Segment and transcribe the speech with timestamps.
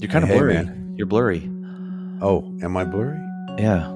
[0.00, 0.54] You're kind of Hey, blurry.
[0.54, 0.94] man.
[0.96, 1.50] You're blurry.
[2.22, 3.18] Oh, am I blurry?
[3.58, 3.86] Yeah.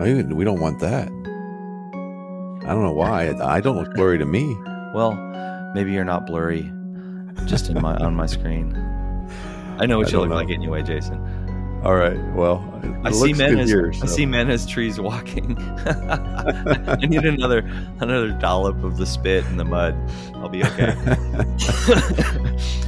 [0.00, 1.08] I- We don't want that.
[2.66, 3.34] I don't know why.
[3.42, 4.56] I don't look blurry to me.
[4.94, 5.12] Well,
[5.74, 6.70] maybe you're not blurry,
[7.46, 8.74] just in my on my screen.
[9.78, 10.34] I know what I you look know.
[10.34, 11.18] like anyway, Jason.
[11.84, 12.18] All right.
[12.34, 12.62] Well,
[13.04, 15.56] I see men as here, I see men as trees walking.
[15.86, 17.58] I need another
[18.00, 19.94] another dollop of the spit in the mud.
[20.34, 20.94] I'll be okay.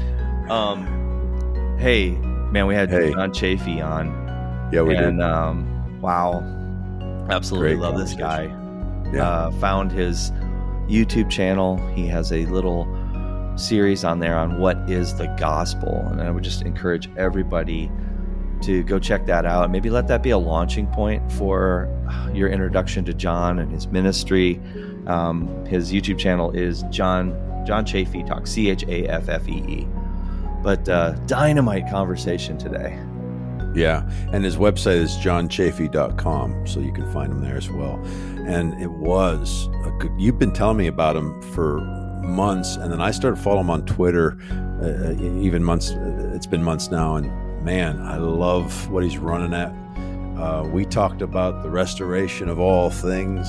[0.51, 2.11] um, hey,
[2.51, 3.13] man, we had Hey.
[3.13, 4.09] John Chaffee on,
[4.73, 5.25] yeah, we and did.
[5.27, 6.41] um, wow,
[7.31, 8.45] absolutely Great love this guy.
[9.13, 9.29] Yeah.
[9.29, 10.31] Uh, found his
[10.89, 11.77] YouTube channel.
[11.95, 12.87] He has a little
[13.57, 17.91] series on there on what is the gospel, and I would just encourage everybody
[18.63, 19.71] to go check that out.
[19.71, 21.89] Maybe let that be a launching point for
[22.35, 24.61] your introduction to John and his ministry.
[25.07, 27.35] Um, his YouTube channel is John
[27.67, 29.87] John Chaffee Talk C H A F F E E.
[30.63, 32.99] But uh, dynamite conversation today.
[33.75, 38.03] Yeah, and his website is johnchaffee.com, so you can find him there as well.
[38.47, 40.13] And it was a good.
[40.19, 41.81] You've been telling me about him for
[42.23, 44.37] months, and then I started following him on Twitter.
[44.83, 45.91] Uh, even months.
[45.91, 47.31] It's been months now, and
[47.63, 49.73] man, I love what he's running at.
[50.41, 53.47] Uh, we talked about the restoration of all things.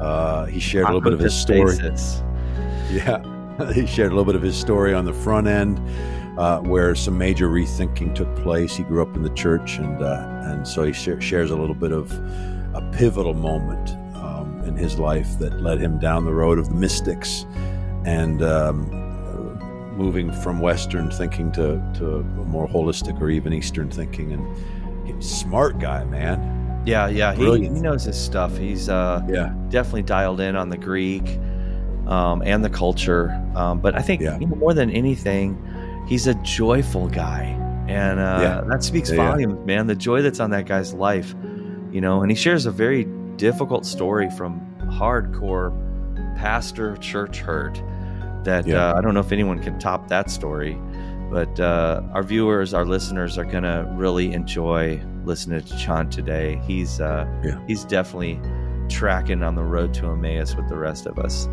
[0.00, 1.76] Uh, he shared a little bit of his story.
[2.90, 3.22] Yeah,
[3.72, 5.78] he shared a little bit of his story on the front end,
[6.38, 8.76] uh, where some major rethinking took place.
[8.76, 11.74] He grew up in the church, and uh, and so he sh- shares a little
[11.74, 12.10] bit of
[12.74, 16.74] a pivotal moment um, in his life that led him down the road of the
[16.76, 17.44] mystics,
[18.04, 18.88] and um,
[19.96, 24.32] moving from Western thinking to to more holistic or even Eastern thinking.
[24.32, 26.54] And he's a smart guy, man.
[26.86, 28.56] Yeah, yeah, he, he knows his stuff.
[28.56, 31.38] He's uh, Yeah, definitely dialed in on the Greek
[32.06, 33.30] um, and the culture.
[33.54, 34.38] Um, but I think Yeah.
[34.38, 35.60] you know, more than anything,
[36.08, 37.42] he's a joyful guy,
[37.86, 38.60] and uh, Yeah.
[38.68, 39.86] that speaks Yeah, volumes, man.
[39.86, 41.34] The joy that's on that guy's life,
[41.92, 42.22] you know.
[42.22, 43.04] And he shares a very
[43.36, 44.60] difficult story from
[44.90, 45.72] hardcore
[46.36, 47.82] pastor church hurt.
[48.44, 50.78] That uh, I don't know if anyone can top that story,
[51.30, 56.60] but uh, our viewers, our listeners, are gonna really enjoy listening to John today.
[56.66, 57.58] He's uh, Yeah.
[57.66, 58.40] he's definitely
[58.88, 61.46] tracking on the road to Emmaus with the rest of us.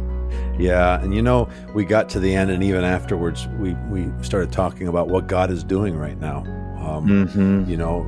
[0.57, 4.51] Yeah, and you know, we got to the end, and even afterwards, we we started
[4.51, 6.39] talking about what God is doing right now.
[6.79, 7.69] Um, Mm-hmm.
[7.69, 8.03] You know,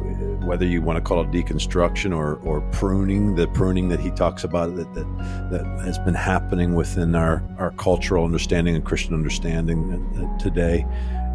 [0.46, 4.44] whether you want to call it deconstruction or or pruning, the pruning that he talks
[4.44, 9.92] about that that, that has been happening within our our cultural understanding and Christian understanding
[10.16, 10.86] uh, today,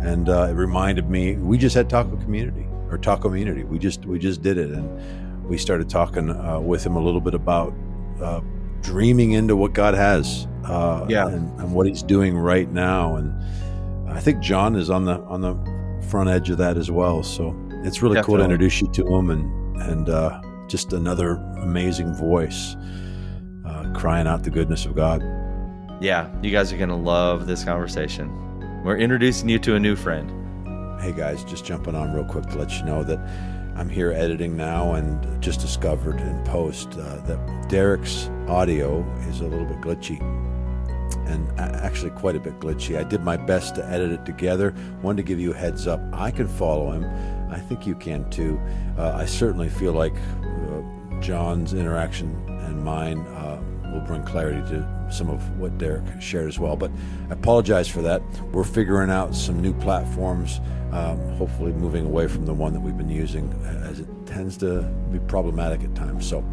[0.02, 3.64] and uh, it reminded me we just had taco community or taco community.
[3.64, 7.20] We just we just did it, and we started talking uh, with him a little
[7.20, 7.74] bit about.
[8.20, 8.40] Uh,
[8.82, 11.28] dreaming into what God has, uh, Yeah.
[11.28, 13.16] and, and what He's doing right now.
[13.16, 13.32] And
[14.10, 15.54] I think John is on the on the
[16.08, 17.22] front edge of that as well.
[17.22, 22.14] So it's really cool to introduce you to him, and and uh, just another amazing
[22.14, 22.76] voice
[23.64, 25.22] uh, crying out the goodness of God.
[26.00, 28.30] Yeah, you guys are gonna love this conversation.
[28.84, 30.30] We're introducing you to a new friend.
[31.00, 33.18] Hey guys, just jumping on real quick to let you know that
[33.76, 39.44] I'm here editing now and just discovered in post uh, that Derek's audio is a
[39.44, 40.20] little bit glitchy.
[41.26, 42.98] And actually, quite a bit glitchy.
[42.98, 44.74] I did my best to edit it together.
[45.02, 46.00] Wanted to give you a heads up.
[46.12, 47.04] I can follow him.
[47.50, 48.60] I think you can too.
[48.98, 53.62] Uh, I certainly feel like uh, John's interaction and mine uh,
[53.92, 56.76] will bring clarity to some of what Derek shared as well.
[56.76, 56.90] But
[57.30, 58.22] I apologize for that.
[58.52, 60.60] We're figuring out some new platforms,
[60.92, 63.52] um, hopefully moving away from the one that we've been using,
[63.84, 66.28] as it tends to be problematic at times.
[66.28, 66.44] So,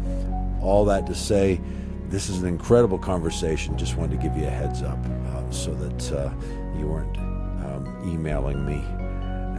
[0.62, 1.60] all that to say,
[2.08, 3.78] this is an incredible conversation.
[3.78, 4.98] Just wanted to give you a heads up
[5.28, 6.30] uh, so that uh,
[6.78, 8.84] you weren't um, emailing me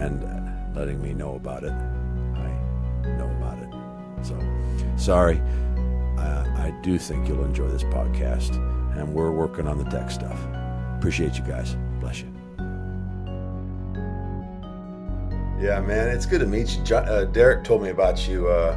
[0.04, 1.72] and letting me know about it.
[1.72, 4.26] I know about it.
[4.26, 4.38] So,
[4.98, 5.42] sorry.
[6.62, 8.56] I do think you'll enjoy this podcast,
[8.96, 10.40] and we're working on the tech stuff.
[10.98, 11.76] Appreciate you guys.
[12.00, 12.31] Bless you.
[15.62, 16.84] Yeah, man, it's good to meet you.
[16.84, 18.48] John, uh, Derek told me about you.
[18.48, 18.76] Uh,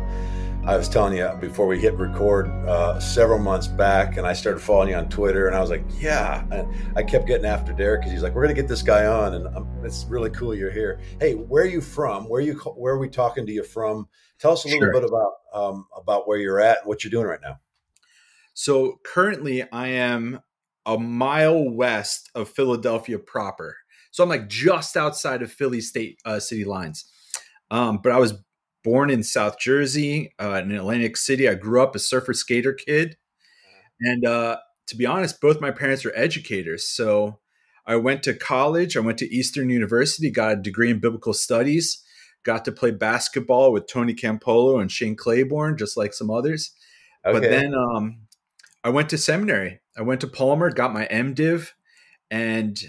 [0.66, 4.60] I was telling you before we hit record uh, several months back, and I started
[4.60, 8.02] following you on Twitter, and I was like, "Yeah." And I kept getting after Derek
[8.02, 10.70] because he's like, "We're gonna get this guy on," and um, it's really cool you're
[10.70, 11.00] here.
[11.20, 12.28] Hey, where are you from?
[12.28, 12.54] Where are you?
[12.54, 14.06] Where are we talking to you from?
[14.38, 14.92] Tell us a little Sure.
[14.92, 17.60] bit about um, about where you're at and what you're doing right now.
[18.52, 20.40] So currently, I am
[20.84, 23.76] a mile west of Philadelphia proper.
[24.14, 27.04] So I'm like just outside of Philly state uh, city lines.
[27.72, 28.34] Um, but I was
[28.84, 31.48] born in South Jersey, uh, in Atlantic City.
[31.48, 33.16] I grew up a surfer skater kid,
[33.98, 36.86] and uh, to be honest, both my parents are educators.
[36.86, 37.40] So
[37.88, 38.96] I went to college.
[38.96, 42.00] I went to Eastern University, got a degree in biblical studies,
[42.44, 46.70] got to play basketball with Tony Campolo and Shane Claiborne, just like some others.
[47.26, 47.32] Okay.
[47.32, 48.18] But then um,
[48.84, 49.80] I went to seminary.
[49.98, 51.70] I went to Palmer, got my MDiv,
[52.30, 52.80] and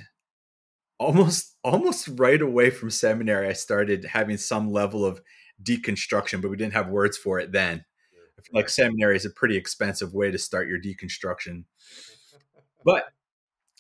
[1.00, 5.22] almost almost right away from seminary, I started having some level of
[5.62, 7.86] deconstruction, but we didn't have words for it then.
[8.54, 11.64] like seminary is a pretty expensive way to start your deconstruction.
[12.86, 13.06] But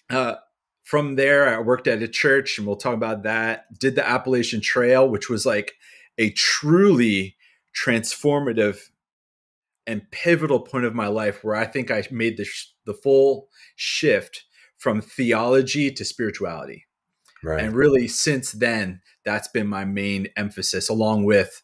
[0.09, 0.37] uh,
[0.81, 3.65] from there, I worked at a church, and we'll talk about that.
[3.79, 5.73] Did the Appalachian Trail, which was like
[6.17, 7.35] a truly
[7.79, 8.79] transformative
[9.87, 13.49] and pivotal point of my life where I think I made the, sh- the full
[13.75, 14.45] shift
[14.77, 16.84] from theology to spirituality.
[17.45, 17.63] Right.
[17.63, 21.61] And really, since then, that's been my main emphasis, along with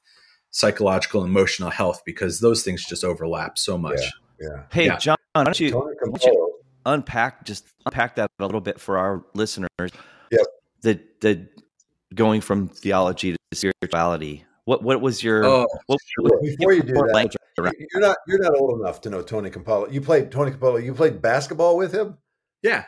[0.51, 4.00] psychological and emotional health, because those things just overlap so much.
[4.39, 4.48] Yeah.
[4.48, 4.63] yeah.
[4.72, 4.98] Hey, yeah.
[4.98, 8.98] John, why don't, you, why don't you unpack just unpack that a little bit for
[8.98, 9.69] our listeners?
[9.80, 10.45] Yep.
[10.81, 11.48] The the
[12.13, 14.45] going from theology to spirituality.
[14.66, 16.42] What what was your oh, what, sure.
[16.42, 17.36] before you do that?
[17.57, 19.92] You're not you're not old enough to know Tony Campolo.
[19.92, 20.84] You played Tony Campolo.
[20.84, 22.18] You played basketball with him.
[22.62, 22.86] Yeah.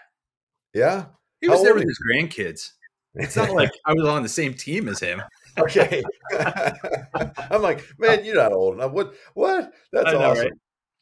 [0.73, 1.05] Yeah.
[1.41, 2.71] He was there with his grandkids.
[3.15, 5.21] It's not like I was on the same team as him.
[5.57, 6.03] okay.
[6.33, 8.91] I'm like, man, you're not old enough.
[8.91, 9.13] What?
[9.33, 9.71] What?
[9.91, 10.43] That's know, awesome.
[10.43, 10.53] Right?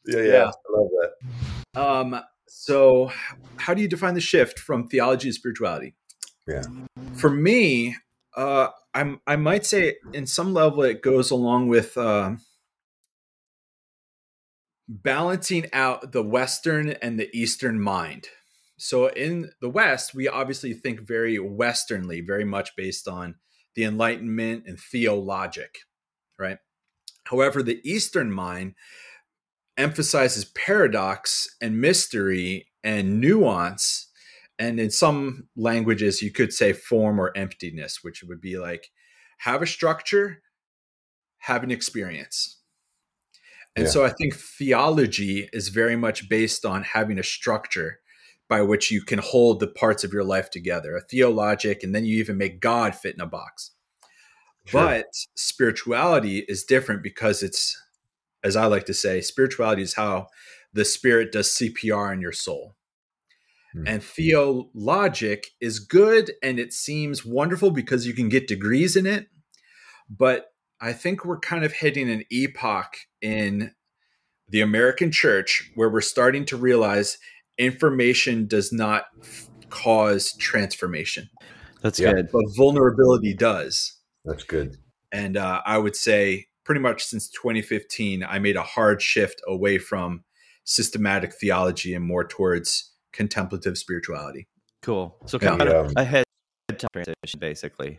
[0.06, 1.80] Yeah, yeah, yeah, I love that.
[1.80, 2.20] Um.
[2.48, 3.10] So,
[3.56, 5.94] how do you define the shift from theology to spirituality?
[6.46, 6.62] Yeah.
[7.14, 7.96] For me,
[8.36, 12.32] uh, I'm I might say in some level it goes along with uh,
[14.88, 18.28] balancing out the Western and the Eastern mind.
[18.82, 23.36] So in the West, we obviously think very Westernly, very much based on
[23.76, 25.78] the Enlightenment and theologic,
[26.36, 26.58] right?
[27.22, 28.74] However, the Eastern mind
[29.76, 34.10] emphasizes paradox and mystery and nuance.
[34.58, 38.88] And in some languages, you could say form or emptiness, which would be like
[39.38, 40.42] have a structure,
[41.38, 42.58] have an experience.
[43.76, 43.92] And yeah.
[43.92, 48.00] so I think theology is very much based on having a structure
[48.52, 52.04] by which you can hold the parts of your life together, a theologic, and then
[52.04, 53.70] you even make God fit in a box.
[54.66, 54.78] Sure.
[54.78, 57.74] But spirituality is different because it's,
[58.44, 60.26] as I like to say, spirituality is how
[60.74, 62.74] the spirit does CPR in your soul.
[63.72, 63.84] Hmm.
[63.86, 69.28] And theologic is good and it seems wonderful because you can get degrees in it.
[70.10, 70.48] But
[70.78, 73.72] I think we're kind of hitting an epoch in
[74.46, 77.16] the American church where we're starting to realize
[77.58, 81.28] information does not f- cause transformation.
[81.82, 82.12] That's yeah.
[82.12, 82.28] good.
[82.32, 83.98] But vulnerability does.
[84.24, 84.76] That's good.
[85.10, 89.78] And uh, I would say pretty much since 2015, I made a hard shift away
[89.78, 90.24] from
[90.64, 94.46] systematic theology and more towards contemplative spirituality.
[94.80, 95.16] Cool.
[95.26, 95.70] So kind yeah.
[95.70, 96.24] of a head
[96.92, 97.98] transition, basically.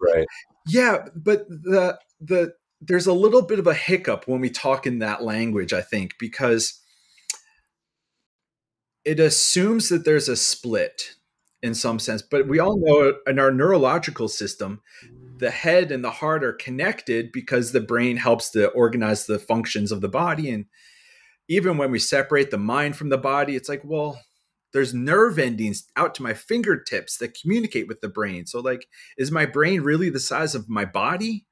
[0.00, 0.26] Right.
[0.66, 5.00] Yeah, but the the there's a little bit of a hiccup when we talk in
[5.00, 6.79] that language, I think, because
[9.04, 11.14] it assumes that there's a split
[11.62, 14.80] in some sense, but we all know in our neurological system,
[15.38, 19.92] the head and the heart are connected because the brain helps to organize the functions
[19.92, 20.50] of the body.
[20.50, 20.66] And
[21.48, 24.20] even when we separate the mind from the body, it's like, well,
[24.72, 28.46] there's nerve endings out to my fingertips that communicate with the brain.
[28.46, 28.86] So, like,
[29.18, 31.46] is my brain really the size of my body?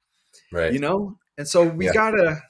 [0.52, 0.72] Right.
[0.72, 1.18] You know?
[1.36, 1.92] And so we yeah.
[1.92, 2.42] gotta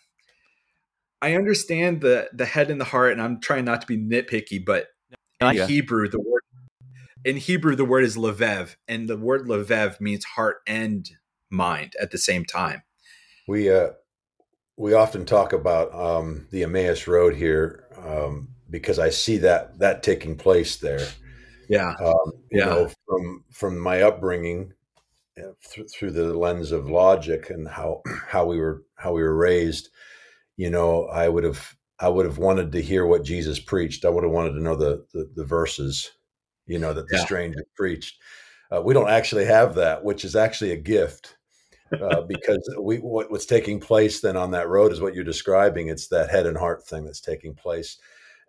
[1.21, 4.65] I understand the the head and the heart, and I'm trying not to be nitpicky,
[4.65, 4.87] but
[5.41, 5.67] in yeah.
[5.67, 6.43] Hebrew the word
[7.25, 11.09] in Hebrew the word is levev, and the word levev means heart and
[11.51, 12.83] mind at the same time.
[13.47, 13.91] We uh
[14.79, 20.03] we often talk about um, the Emmaus Road here um, because I see that that
[20.03, 21.07] taking place there.
[21.69, 22.67] Yeah, um, you yeah.
[22.67, 24.73] know, from from my upbringing
[25.37, 29.37] uh, th- through the lens of logic and how how we were how we were
[29.37, 29.91] raised
[30.59, 34.05] you know, I would have I would have wanted to hear what Jesus preached.
[34.05, 36.11] I would have wanted to know the the, the verses,
[36.67, 37.25] you know, that the yeah.
[37.25, 38.17] stranger preached.
[38.71, 41.37] Uh, we don't actually have that, which is actually a gift.
[41.91, 45.88] Uh, because we what, what's taking place then on that road is what you're describing.
[45.88, 47.97] It's that head and heart thing that's taking place,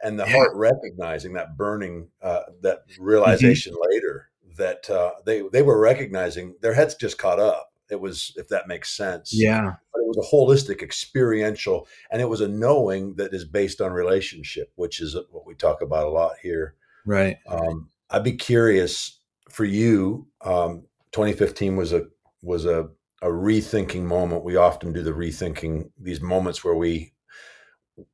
[0.04, 0.34] and the yeah.
[0.34, 3.02] heart recognizing that burning, uh, that mm-hmm.
[3.02, 3.94] realization mm-hmm.
[3.94, 8.48] later that uh, they they were recognizing their heads just caught up it was, if
[8.50, 9.32] that makes sense.
[9.34, 9.74] Yeah.
[9.94, 13.92] But it was a holistic, experiential, and it was a knowing that is based on
[13.92, 16.76] relationship, which is what we talk about a lot here.
[17.06, 17.38] Right.
[17.48, 19.20] Um, I'd be curious
[19.50, 20.28] for you.
[20.42, 22.06] Um, 2015 was a
[22.42, 22.90] was a
[23.22, 24.44] a rethinking moment.
[24.44, 27.14] We often do the rethinking these moments where we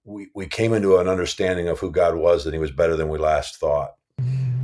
[0.03, 3.10] we we came into an understanding of who God was and He was better than
[3.10, 3.91] we last thought.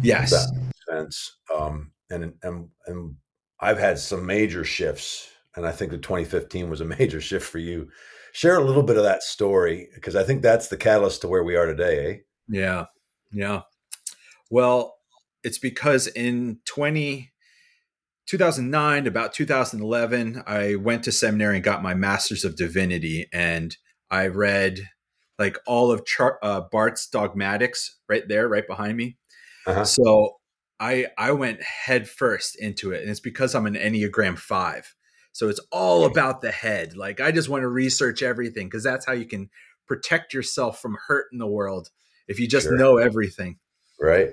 [0.01, 0.31] Yes.
[0.31, 1.37] That sense.
[1.55, 3.15] Um, and and and
[3.61, 7.59] I've had some major shifts, and I think the 2015 was a major shift for
[7.59, 7.89] you.
[8.33, 11.43] Share a little bit of that story because I think that's the catalyst to where
[11.43, 12.07] we are today.
[12.07, 12.17] Eh?
[12.47, 12.85] Yeah,
[13.31, 13.61] yeah.
[14.49, 14.95] Well,
[15.43, 17.31] it's because in 20,
[18.27, 23.75] 2009, about 2011, I went to seminary and got my master's of divinity, and
[24.09, 24.79] I read
[25.37, 29.17] like all of Char- uh, Barth's dogmatics right there, right behind me.
[29.65, 29.83] Uh-huh.
[29.85, 30.37] So
[30.81, 34.95] I I went head first into it, and it's because I'm an Enneagram Five.
[35.31, 36.97] So it's all about the head.
[36.97, 39.50] Like I just want to research everything because that's how you can
[39.88, 41.89] protect yourself from hurt in the world
[42.27, 42.77] if you just sure.
[42.77, 43.59] know everything.
[44.00, 44.31] Right.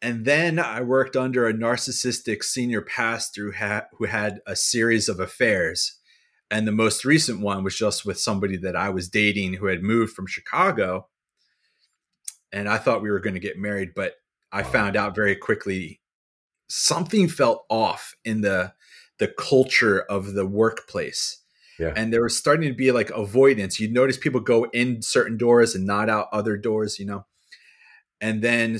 [0.00, 5.08] And then I worked under a narcissistic senior pastor who had, who had a series
[5.08, 5.98] of affairs.
[6.50, 9.82] And the most recent one was just with somebody that I was dating who had
[9.82, 11.08] moved from Chicago.
[12.52, 14.14] And I thought we were going to get married, but
[14.52, 16.00] I found out very quickly
[16.68, 18.72] something felt off in the
[19.18, 21.38] the culture of the workplace.
[21.78, 21.92] Yeah.
[21.96, 23.78] And there was starting to be like avoidance.
[23.78, 27.26] You'd notice people go in certain doors and not out other doors, you know.
[28.20, 28.78] And then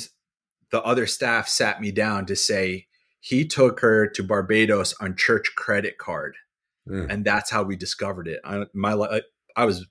[0.70, 2.86] the other staff sat me down to say
[3.20, 6.36] he took her to Barbados on church credit card.
[6.88, 7.10] Mm.
[7.10, 8.40] And that's how we discovered it.
[8.44, 9.20] I, my
[9.56, 9.86] I was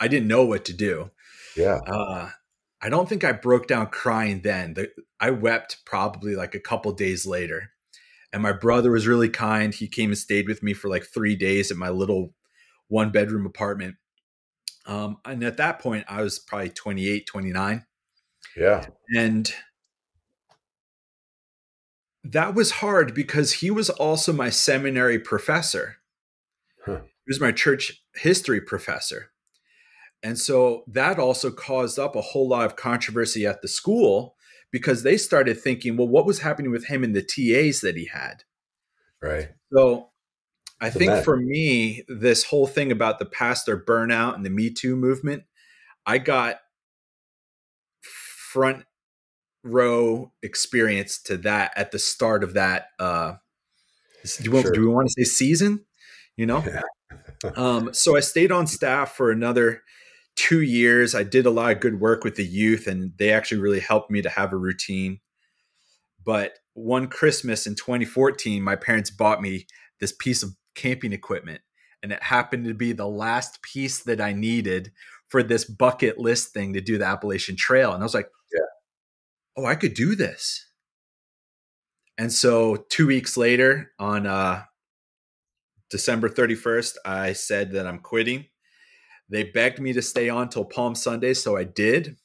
[0.00, 1.10] I didn't know what to do.
[1.56, 1.78] Yeah.
[1.86, 2.30] Uh,
[2.80, 4.74] I don't think I broke down crying then.
[4.74, 7.70] The, I wept probably like a couple days later.
[8.32, 9.74] And my brother was really kind.
[9.74, 12.34] He came and stayed with me for like three days at my little
[12.88, 13.96] one bedroom apartment.
[14.86, 17.84] Um, and at that point, I was probably 28, 29.
[18.56, 18.86] Yeah.
[19.14, 19.52] And
[22.24, 25.96] that was hard because he was also my seminary professor.
[26.84, 27.00] Huh.
[27.04, 29.30] He was my church history professor.
[30.22, 34.36] And so that also caused up a whole lot of controversy at the school
[34.70, 38.06] because they started thinking, well, what was happening with him and the TAs that he
[38.06, 38.44] had?
[39.22, 39.50] Right.
[39.72, 40.10] So
[40.80, 44.96] I think for me, this whole thing about the pastor burnout and the Me Too
[44.96, 45.44] movement,
[46.06, 46.60] I got
[48.02, 48.84] front
[49.64, 52.88] row experience to that at the start of that.
[52.98, 53.34] Uh,
[54.40, 54.72] do, want, sure.
[54.72, 55.84] do we want to say season?
[56.36, 56.64] You know?
[56.64, 57.50] Yeah.
[57.56, 59.82] um, so I stayed on staff for another
[60.38, 61.14] two years.
[61.14, 64.10] I did a lot of good work with the youth, and they actually really helped
[64.10, 65.18] me to have a routine.
[66.24, 69.66] But one Christmas in 2014, my parents bought me
[70.00, 71.60] this piece of camping equipment,
[72.02, 74.92] and it happened to be the last piece that I needed
[75.28, 77.92] for this bucket list thing to do the Appalachian Trail.
[77.92, 78.60] And I was like, yeah.
[79.56, 80.66] oh, I could do this.
[82.16, 84.62] And so two weeks later, on uh,
[85.90, 88.46] December 31st, I said that I'm quitting.
[89.30, 92.16] They begged me to stay on till Palm Sunday, so I did.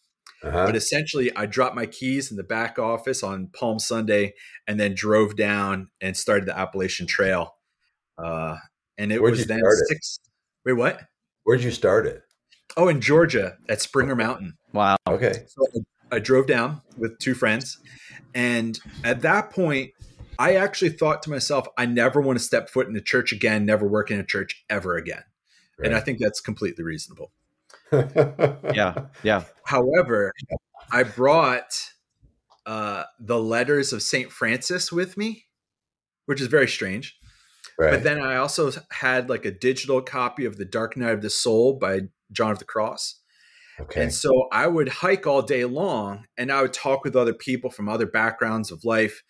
[0.43, 0.65] Uh-huh.
[0.65, 4.33] But essentially, I dropped my keys in the back office on Palm Sunday
[4.67, 7.55] and then drove down and started the Appalachian Trail.
[8.17, 8.57] Uh,
[8.97, 10.19] and it Where'd was then six.
[10.23, 10.69] It?
[10.69, 11.01] Wait, what?
[11.43, 12.21] Where'd you start it?
[12.75, 14.57] Oh, in Georgia at Springer Mountain.
[14.73, 14.97] Wow.
[15.07, 15.45] Okay.
[15.47, 15.65] So
[16.11, 17.77] I, I drove down with two friends.
[18.33, 19.91] And at that point,
[20.39, 23.65] I actually thought to myself, I never want to step foot in a church again,
[23.65, 25.23] never work in a church ever again.
[25.83, 25.91] Right.
[25.91, 27.31] And I think that's completely reasonable.
[27.91, 29.05] yeah.
[29.21, 29.43] Yeah.
[29.65, 30.33] However,
[30.91, 31.91] I brought
[32.65, 34.31] uh, the letters of St.
[34.31, 35.45] Francis with me,
[36.25, 37.17] which is very strange.
[37.77, 37.91] Right.
[37.91, 41.29] But then I also had like a digital copy of The Dark Night of the
[41.29, 43.19] Soul by John of the Cross.
[43.79, 44.03] Okay.
[44.03, 47.71] And so I would hike all day long and I would talk with other people
[47.71, 49.23] from other backgrounds of life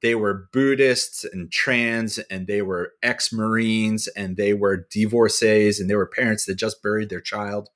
[0.00, 5.90] they were Buddhists and trans, and they were ex Marines, and they were divorcees, and
[5.90, 7.68] they were parents that just buried their child.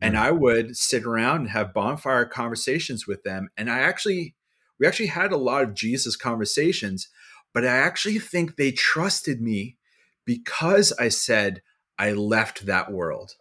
[0.00, 0.18] And mm.
[0.18, 3.48] I would sit around and have bonfire conversations with them.
[3.56, 4.34] And I actually,
[4.78, 7.08] we actually had a lot of Jesus conversations,
[7.54, 9.76] but I actually think they trusted me
[10.24, 11.62] because I said
[11.98, 13.32] I left that world.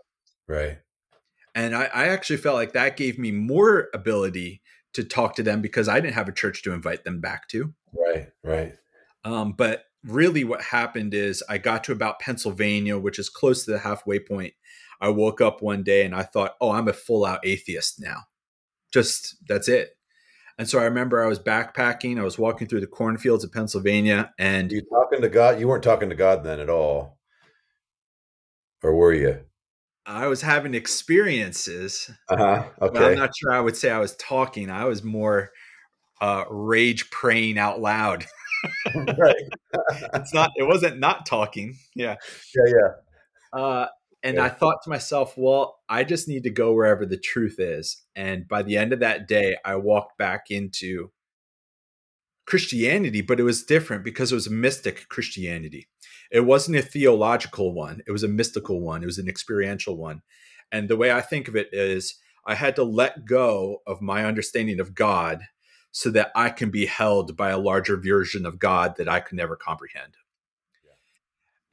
[0.48, 0.80] Right.
[1.54, 4.62] And I, I actually felt like that gave me more ability
[4.98, 7.72] to talk to them because I didn't have a church to invite them back to.
[7.94, 8.74] Right, right.
[9.24, 13.72] Um, but really, what happened is I got to about Pennsylvania, which is close to
[13.72, 14.54] the halfway point.
[15.00, 18.24] I woke up one day and I thought, oh, I'm a full out atheist now.
[18.92, 19.92] Just that's it.
[20.58, 22.20] And so I remember I was backpacking.
[22.20, 25.60] I was walking through the cornfields of Pennsylvania, and you talking to God?
[25.60, 27.20] You weren't talking to God then at all,
[28.82, 29.42] or were you?
[30.08, 32.10] I was having experiences.
[32.30, 32.64] Uh huh.
[32.82, 33.12] Okay.
[33.12, 34.70] I'm not sure I would say I was talking.
[34.70, 35.52] I was more
[36.22, 38.26] uh, rage praying out loud.
[38.96, 39.36] right.
[40.14, 40.52] it's not.
[40.56, 41.78] It wasn't not talking.
[41.94, 42.16] Yeah.
[42.56, 42.74] Yeah.
[42.74, 43.60] Yeah.
[43.60, 43.88] Uh,
[44.24, 44.46] and yeah.
[44.46, 48.04] I thought to myself, well, I just need to go wherever the truth is.
[48.16, 51.12] And by the end of that day, I walked back into
[52.46, 55.88] Christianity, but it was different because it was a mystic Christianity.
[56.31, 60.22] It wasn't a theological one, it was a mystical one, it was an experiential one.
[60.72, 62.15] And the way I think of it is
[62.46, 65.41] I had to let go of my understanding of God
[65.91, 69.38] so that I can be held by a larger version of God that I could
[69.38, 70.15] never comprehend.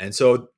[0.01, 0.49] And so,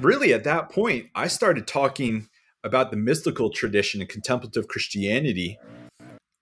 [0.00, 2.28] really, at that point, I started talking
[2.64, 5.58] about the mystical tradition and contemplative Christianity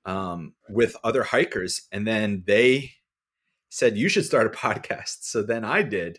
[0.05, 1.83] um, with other hikers.
[1.93, 2.93] And then they
[3.69, 5.23] said, You should start a podcast.
[5.23, 6.19] So then I did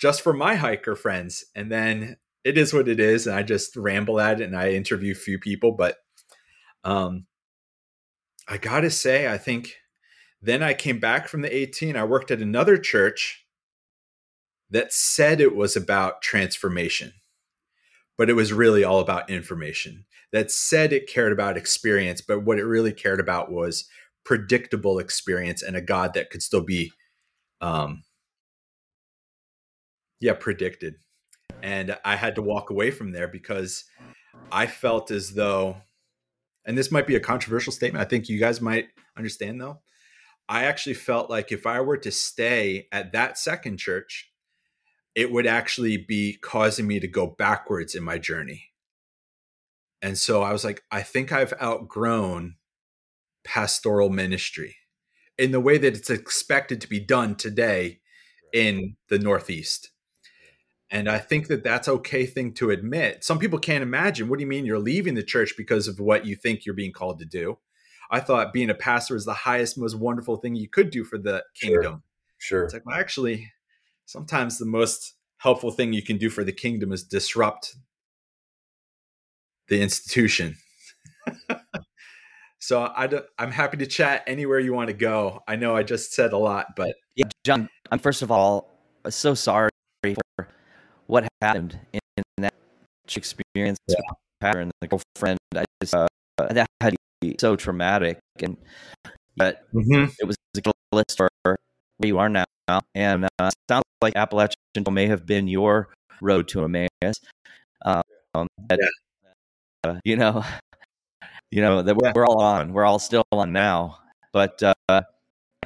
[0.00, 1.44] just for my hiker friends.
[1.54, 3.26] And then it is what it is.
[3.26, 5.72] And I just ramble at it and I interview a few people.
[5.72, 5.96] But
[6.84, 7.26] um,
[8.48, 9.74] I got to say, I think
[10.40, 11.96] then I came back from the AT.
[11.96, 13.44] I worked at another church
[14.70, 17.12] that said it was about transformation,
[18.16, 20.04] but it was really all about information.
[20.32, 23.88] That said it cared about experience, but what it really cared about was
[24.24, 26.92] predictable experience and a God that could still be,
[27.62, 28.02] um,
[30.20, 30.94] yeah, predicted.
[31.62, 33.84] And I had to walk away from there because
[34.52, 35.76] I felt as though,
[36.64, 38.04] and this might be a controversial statement.
[38.04, 39.80] I think you guys might understand though.
[40.48, 44.30] I actually felt like if I were to stay at that second church,
[45.14, 48.66] it would actually be causing me to go backwards in my journey.
[50.00, 52.54] And so I was like, I think I've outgrown
[53.44, 54.76] pastoral ministry
[55.36, 58.00] in the way that it's expected to be done today
[58.52, 59.90] in the Northeast.
[60.90, 63.22] And I think that that's okay thing to admit.
[63.22, 64.28] Some people can't imagine.
[64.28, 66.92] What do you mean you're leaving the church because of what you think you're being
[66.92, 67.58] called to do?
[68.10, 71.18] I thought being a pastor is the highest, most wonderful thing you could do for
[71.18, 72.02] the kingdom.
[72.38, 72.60] Sure.
[72.60, 72.64] sure.
[72.64, 73.52] It's like, well, actually,
[74.06, 77.76] sometimes the most helpful thing you can do for the kingdom is disrupt
[79.68, 80.56] the institution.
[82.58, 85.42] so I I'm happy to chat anywhere you want to go.
[85.46, 87.68] I know I just said a lot, but yeah, John.
[87.90, 88.70] I'm first of all
[89.08, 89.70] so sorry
[90.02, 90.48] for
[91.08, 92.00] what happened in,
[92.38, 92.54] that
[93.16, 93.96] experience yeah.
[94.40, 94.70] pattern.
[94.80, 96.06] The girlfriend, I just uh,
[96.38, 98.56] that had to be so traumatic, and
[99.36, 100.12] but mm-hmm.
[100.20, 101.56] it was a list for where
[102.00, 102.44] you are now
[102.94, 104.56] and uh, sounds like Appalachian
[104.90, 105.88] may have been your
[106.20, 107.20] road to Emmaus.
[107.84, 108.02] Um,
[108.68, 108.78] that,
[109.84, 110.44] uh, you know,
[111.50, 112.72] you know that we're, we're, all on.
[112.72, 113.98] We're all still on now.
[114.32, 115.02] But uh,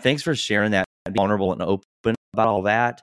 [0.00, 3.02] thanks for sharing that, vulnerable and open about all that.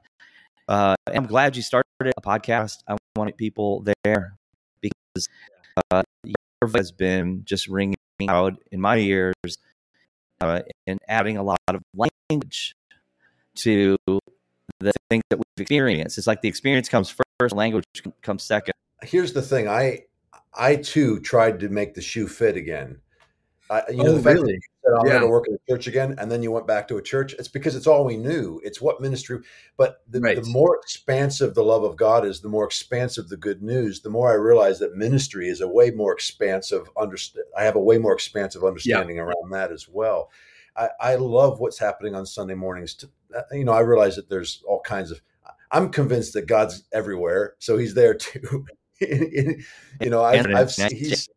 [0.68, 2.78] Uh, I'm glad you started a podcast.
[2.88, 4.38] I want people there
[4.82, 5.28] because
[5.92, 7.96] uh, your voice has been just ringing
[8.28, 9.36] out in my ears
[10.42, 12.76] uh, and adding a lot of language
[13.56, 16.18] to the things that we've experienced.
[16.18, 17.86] It's like the experience comes first, language
[18.22, 18.74] comes second.
[19.02, 20.06] Here's the thing: I,
[20.54, 23.00] I too tried to make the shoe fit again.
[23.70, 24.60] I, you know, oh, the fact really?
[24.84, 25.14] Said, I'm yeah.
[25.14, 27.34] going to work in a church again, and then you went back to a church.
[27.34, 28.60] It's because it's all we knew.
[28.64, 29.40] It's what ministry.
[29.78, 30.42] But the, right.
[30.42, 34.02] the more expansive the love of God is, the more expansive the good news.
[34.02, 36.90] The more I realize that ministry is a way more expansive.
[36.98, 37.46] Understand?
[37.58, 39.24] I have a way more expansive understanding yeah.
[39.24, 40.30] around that as well.
[40.76, 42.94] I, I love what's happening on Sunday mornings.
[42.96, 45.22] To, uh, you know, I realize that there's all kinds of.
[45.72, 48.66] I'm convinced that God's everywhere, so He's there too.
[49.02, 49.64] you
[50.02, 51.30] know, I've, I've seen He's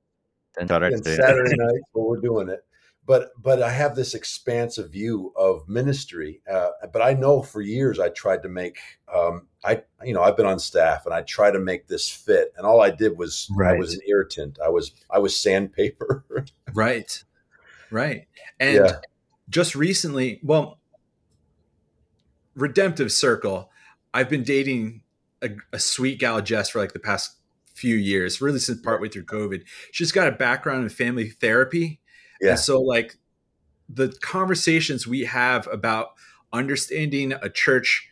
[1.17, 2.65] Saturday night but we're doing it,
[3.07, 6.41] but but I have this expansive view of ministry.
[6.51, 8.79] Uh, but I know for years I tried to make.
[9.13, 12.53] Um, I you know I've been on staff and I try to make this fit,
[12.57, 13.75] and all I did was right.
[13.75, 14.59] I was an irritant.
[14.65, 16.25] I was I was sandpaper.
[16.75, 17.23] right,
[17.91, 18.27] right,
[18.61, 18.77] and.
[18.77, 19.01] Yeah
[19.53, 20.81] just recently, well,
[22.57, 23.71] redemptive circle.
[24.13, 25.03] I've been dating
[25.43, 27.37] a, a, sweet gal, Jess, for like the past
[27.75, 29.63] few years, really since partway through COVID.
[29.93, 32.01] She's got a background in family therapy.
[32.43, 32.51] Yeah.
[32.51, 33.17] And so, like,
[33.89, 36.09] the conversations we have about
[36.53, 38.09] understanding a church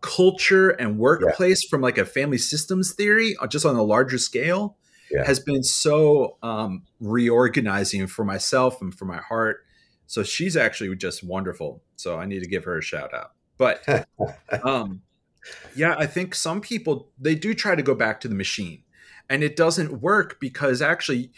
[0.00, 1.70] culture and workplace yeah.
[1.70, 4.76] from like a family systems theory, uh, just on a larger scale,
[5.10, 5.24] yeah.
[5.24, 9.64] has been so um, reorganizing for myself and for my heart
[10.10, 11.84] so she's actually just wonderful.
[11.94, 13.30] So I need to give her a shout out.
[13.58, 13.84] But
[14.64, 15.02] um,
[15.76, 18.82] yeah, I think some people they do try to go back to the machine,
[19.28, 21.30] and it doesn't work because actually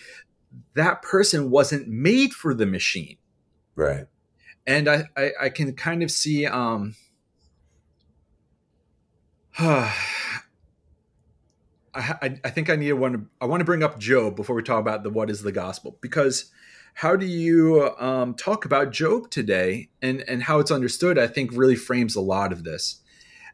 [0.75, 3.17] that person wasn't made for the machine.
[3.75, 4.07] Right.
[4.67, 6.95] And I, I, I can kind of see um
[9.59, 9.95] I,
[11.95, 14.57] I, I think I need to want to I want to bring up Job before
[14.57, 16.51] we talk about the what is the gospel because
[16.95, 21.19] how do you um, talk about Job today and, and how it's understood?
[21.19, 23.01] I think really frames a lot of this.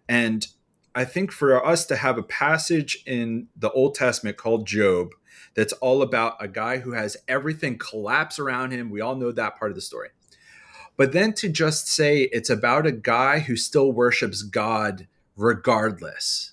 [0.09, 0.47] And
[0.95, 5.11] I think for us to have a passage in the Old Testament called Job
[5.59, 9.59] that's all about a guy who has everything collapse around him, we all know that
[9.59, 10.11] part of the story.
[10.97, 16.53] But then to just say it's about a guy who still worships God regardless,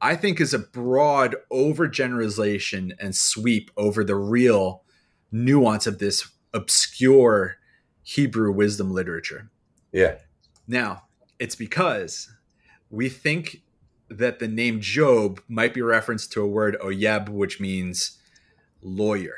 [0.00, 4.82] I think is a broad overgeneralization and sweep over the real
[5.30, 7.58] nuance of this obscure
[8.02, 9.52] Hebrew wisdom literature.
[9.92, 10.16] Yeah.
[10.66, 11.04] Now,
[11.38, 12.28] it's because
[12.90, 13.62] we think
[14.08, 18.18] that the name Job might be referenced to a word oyeb, which means
[18.82, 19.36] lawyer.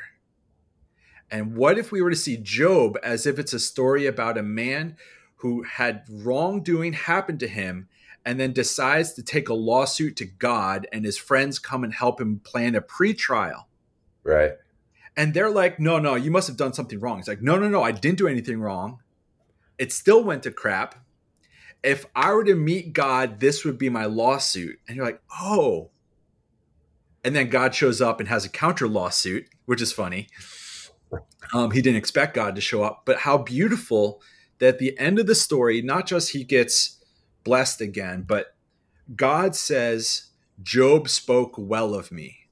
[1.29, 4.43] And what if we were to see Job as if it's a story about a
[4.43, 4.97] man
[5.37, 7.87] who had wrongdoing happen to him
[8.25, 12.19] and then decides to take a lawsuit to God and his friends come and help
[12.19, 13.65] him plan a pretrial?
[14.23, 14.53] Right.
[15.15, 17.19] And they're like, no, no, you must have done something wrong.
[17.19, 18.99] It's like, no, no, no, I didn't do anything wrong.
[19.77, 20.95] It still went to crap.
[21.83, 24.79] If I were to meet God, this would be my lawsuit.
[24.87, 25.91] And you're like, oh.
[27.23, 30.27] And then God shows up and has a counter lawsuit, which is funny.
[31.53, 34.21] Um, he didn't expect God to show up, but how beautiful
[34.59, 37.01] that at the end of the story, not just he gets
[37.43, 38.55] blessed again, but
[39.15, 42.47] God says, Job spoke well of me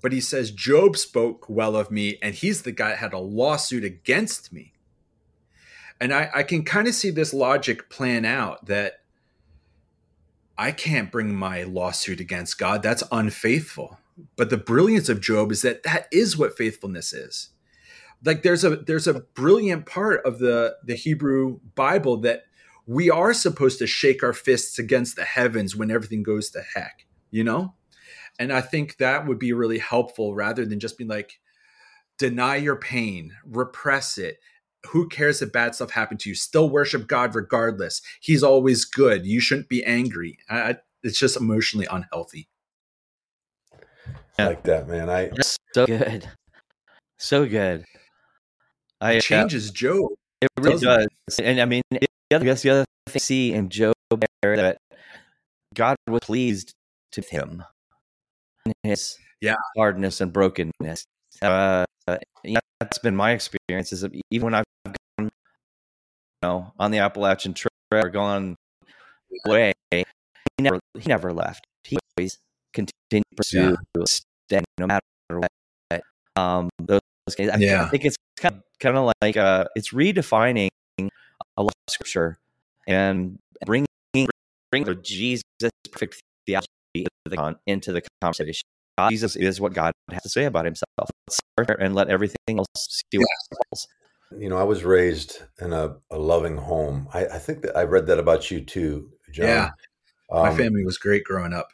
[0.00, 3.18] but he says Job spoke well of me, and he's the guy that had a
[3.18, 4.72] lawsuit against me.
[6.00, 9.00] And I, I can kind of see this logic plan out that
[10.56, 12.82] I can't bring my lawsuit against God.
[12.82, 13.98] That's unfaithful.
[14.36, 17.50] But the brilliance of Job is that that is what faithfulness is.
[18.24, 22.44] Like there's a there's a brilliant part of the the Hebrew Bible that
[22.86, 27.06] we are supposed to shake our fists against the heavens when everything goes to heck,
[27.30, 27.74] you know?
[28.38, 31.40] And I think that would be really helpful rather than just being like,
[32.18, 34.38] deny your pain, repress it.
[34.88, 36.34] Who cares if bad stuff happened to you?
[36.34, 38.00] Still worship God regardless.
[38.20, 39.26] He's always good.
[39.26, 40.38] You shouldn't be angry.
[40.48, 42.48] I, it's just emotionally unhealthy.
[44.38, 45.10] I like that, man.
[45.10, 45.30] I
[45.74, 46.28] so good,
[47.18, 47.84] so good.
[49.00, 50.10] I it changes uh, Job.
[50.40, 51.40] It really does, it?
[51.40, 53.94] and I mean, it, I guess the other thing I see in Job
[54.42, 54.78] that
[55.74, 56.72] God was pleased
[57.12, 57.64] to him
[58.82, 61.04] his yeah hardness and brokenness.
[61.42, 63.92] Uh, that's been my experience.
[63.92, 64.69] Is even when I've gone, you
[66.42, 68.56] know, on the Appalachian Trail or gone
[69.46, 70.04] away, he
[70.60, 71.66] never he never left.
[71.84, 72.38] He always
[72.72, 74.04] continued to pursue, yeah.
[74.06, 75.00] stay, no matter
[75.30, 75.50] what.
[76.36, 77.00] Um, those
[77.36, 77.84] guys, I, yeah.
[77.84, 80.68] I think it's kind of, kind of like uh, it's redefining
[81.56, 82.38] a lot of scripture
[82.86, 83.86] and bringing
[84.70, 85.42] bringing Jesus
[85.90, 86.68] perfect theology
[87.66, 88.66] into the conversation.
[89.08, 91.10] Jesus is what God has to say about himself.
[91.78, 93.28] and let everything else see what
[94.36, 97.08] You know, I was raised in a, a loving home.
[97.12, 99.46] I, I, think that I read that about you too, John.
[99.46, 99.70] Yeah.
[100.30, 101.68] Um, My family was great growing up.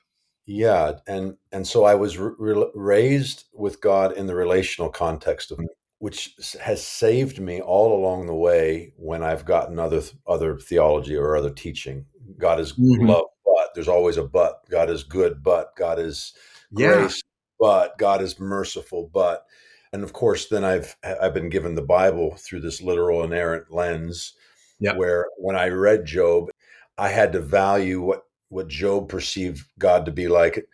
[0.47, 5.59] Yeah, and and so I was re- raised with God in the relational context of
[5.99, 11.37] which has saved me all along the way when I've gotten other other theology or
[11.37, 12.07] other teaching.
[12.39, 13.07] God is mm-hmm.
[13.07, 14.63] love, but there's always a but.
[14.71, 16.33] God is good, but God is
[16.73, 17.31] grace, yeah.
[17.59, 19.47] but God is merciful, but
[19.93, 24.35] and of course then I've I've been given the Bible through this literal inerrant lens
[24.79, 24.95] yeah.
[24.95, 26.51] where when I read Job,
[26.99, 30.65] I had to value what what Job perceived God to be like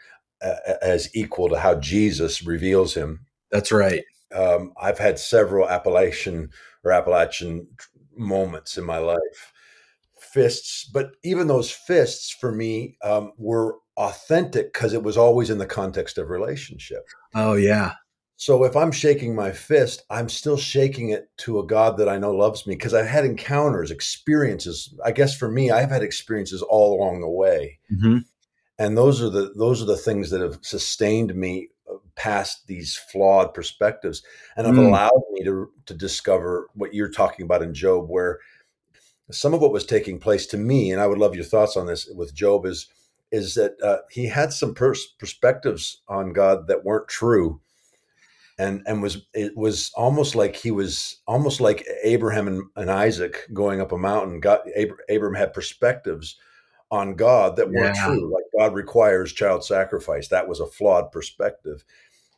[0.43, 3.21] uh, as equal to how Jesus reveals him.
[3.51, 4.03] That's right.
[4.35, 6.51] Um, I've had several Appalachian
[6.85, 7.67] or Appalachian
[8.17, 9.53] moments in my life,
[10.19, 15.59] fists, but even those fists for me um, were authentic because it was always in
[15.59, 17.07] the context of relationship.
[17.35, 17.93] Oh, yeah.
[18.43, 22.19] So if I'm shaking my fist, I'm still shaking it to a God that I
[22.19, 24.93] know loves me because I've had encounters, experiences.
[25.05, 27.79] I guess for me, I've had experiences all along the way.
[27.93, 28.19] Mm-hmm.
[28.81, 32.97] And those are the those are the things that have sustained me uh, past these
[32.97, 34.25] flawed perspectives
[34.57, 34.89] and have mm.
[34.89, 38.41] allowed me to to discover what you're talking about in Job where
[39.31, 41.87] some of what was taking place to me and I would love your thoughts on
[41.87, 42.89] this with Job is
[43.31, 47.61] is that uh, he had some pers- perspectives on God that weren't true,
[48.63, 53.49] and and was it was almost like he was almost like Abraham and, and Isaac
[53.53, 54.41] going up a mountain.
[54.41, 56.37] God, Ab- Abraham had perspectives
[56.91, 58.07] on God that weren't yeah.
[58.07, 58.33] true.
[58.33, 60.29] Like God requires child sacrifice.
[60.29, 61.85] That was a flawed perspective.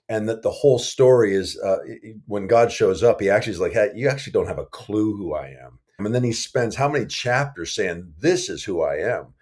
[0.09, 1.79] And that the whole story is uh,
[2.27, 5.17] when God shows up, he actually is like, hey, you actually don't have a clue
[5.17, 5.79] who I am.
[5.99, 9.35] And then he spends how many chapters saying, this is who I am.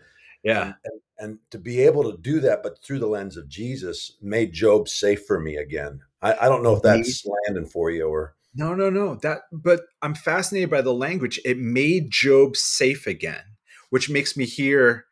[0.43, 0.73] Yeah.
[0.85, 4.53] And, and to be able to do that, but through the lens of Jesus, made
[4.53, 6.01] Job safe for me again.
[6.21, 9.15] I, I don't know if that's landing for you or no, no, no.
[9.17, 11.41] That, but I'm fascinated by the language.
[11.45, 13.57] It made Job safe again,
[13.91, 15.07] which makes me hear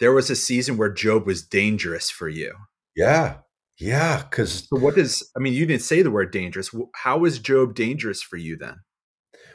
[0.00, 2.54] there was a season where Job was dangerous for you.
[2.96, 3.36] Yeah,
[3.78, 4.22] yeah.
[4.22, 5.52] Because so what does I mean?
[5.52, 6.74] You didn't say the word dangerous.
[6.94, 8.80] How is Job dangerous for you then?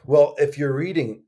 [0.05, 1.23] Well, if you're reading,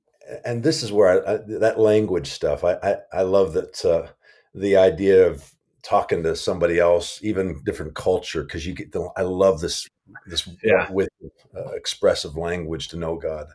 [0.46, 4.08] and this is where I, I, that language stuff, I, I, I love that uh,
[4.54, 9.22] the idea of talking to somebody else, even different culture, because you get the, I
[9.22, 9.88] love this
[10.26, 10.92] this Yeah.
[10.92, 11.10] with
[11.56, 13.48] uh, expressive language to know God.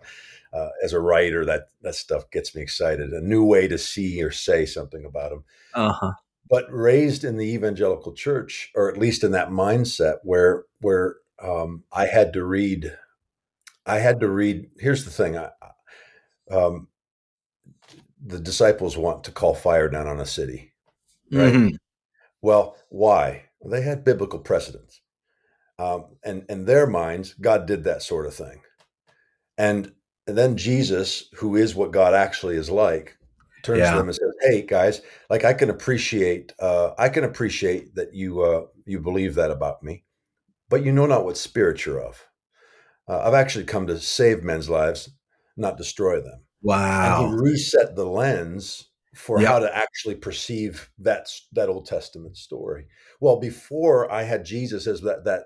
[0.52, 3.12] Uh, as a writer, that that stuff gets me excited.
[3.12, 5.44] A new way to see or say something about Him.
[5.74, 6.12] Uh huh.
[6.48, 11.82] But raised in the evangelical church, or at least in that mindset, where where um,
[11.92, 12.96] I had to read,
[13.84, 14.70] I had to read.
[14.78, 15.50] Here's the thing: I,
[16.52, 16.86] um,
[18.24, 20.72] the disciples want to call fire down on a city.
[21.32, 21.52] Right.
[21.54, 21.76] Mhm.
[22.42, 23.44] Well, why?
[23.60, 25.00] Well, they had biblical precedents.
[25.78, 28.60] Um, and in their minds, God did that sort of thing.
[29.58, 29.92] And,
[30.26, 33.16] and then Jesus, who is what God actually is like,
[33.62, 33.92] turns Yeah.
[33.92, 38.14] to them and says, "Hey guys, like I can appreciate, uh, I can appreciate that
[38.14, 40.04] you uh, you believe that about me,
[40.68, 42.26] but you know not what spirit you're of.
[43.08, 45.10] Uh, I've actually come to save men's lives,
[45.56, 47.20] not destroy them." Wow.
[47.20, 49.48] and he reset the lens for Yep.
[49.48, 52.86] how to actually perceive that that Old Testament story.
[53.20, 55.44] Well, before I had Jesus as that that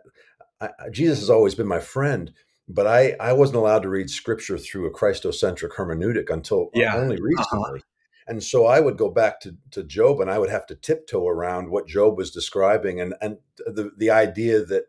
[0.60, 2.32] I, Jesus has always been my friend,
[2.68, 6.94] but I I wasn't allowed to read Scripture through a Christocentric hermeneutic until Yeah.
[6.94, 7.02] Uh-huh.
[7.02, 7.82] only recently.
[8.26, 11.26] And so I would go back to, to Job and I would have to tiptoe
[11.26, 14.84] around what Job was describing and and the the idea that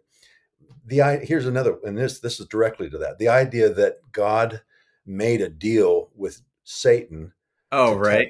[0.85, 4.61] the i here's another and this this is directly to that the idea that God
[5.05, 7.33] made a deal with Satan
[7.71, 8.29] oh, right.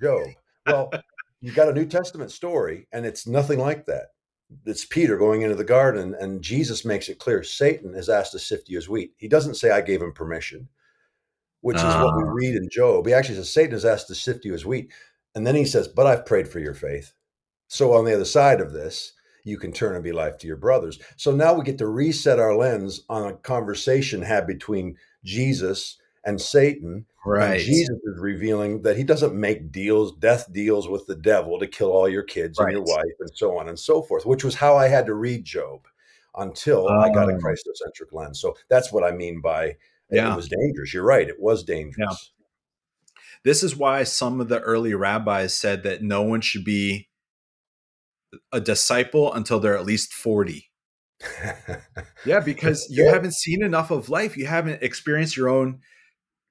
[0.00, 0.26] Job.
[0.64, 0.90] Well,
[1.40, 4.08] you got a New Testament story, and it's nothing like that.
[4.64, 8.38] It's Peter going into the garden, and Jesus makes it clear Satan has asked to
[8.38, 9.12] sift you as wheat.
[9.16, 10.68] He doesn't say, I gave him permission,
[11.60, 12.32] which is what we Ah.
[12.32, 13.06] read in Job.
[13.06, 14.90] He actually says, Satan has asked to sift you as wheat.
[15.34, 17.12] And then he says, But I've prayed for your faith.
[17.68, 19.12] So on the other side of this,
[19.44, 20.98] you can turn and be life to your brothers.
[21.16, 25.97] So now we get to reset our lens on a conversation had between Jesus
[26.28, 27.06] and Satan.
[27.24, 27.54] Right.
[27.54, 31.66] And Jesus is revealing that he doesn't make deals, death deals with the devil to
[31.66, 34.54] kill all your kids and your wife and so on and so forth, which was
[34.54, 35.86] how I had to read Job
[36.36, 37.38] until I got a Oh.
[37.38, 38.40] Christocentric lens.
[38.40, 39.76] So that's what I mean by
[40.10, 40.32] Yeah.
[40.32, 40.94] it was dangerous.
[40.94, 41.28] You're right.
[41.28, 42.32] It was dangerous.
[43.44, 47.08] This is why some of the early rabbis said that no one should be
[48.52, 50.70] a disciple until they're at least 40.
[52.24, 53.12] Yeah, because you Yeah.
[53.12, 54.36] haven't seen enough of life.
[54.36, 55.80] You haven't experienced your own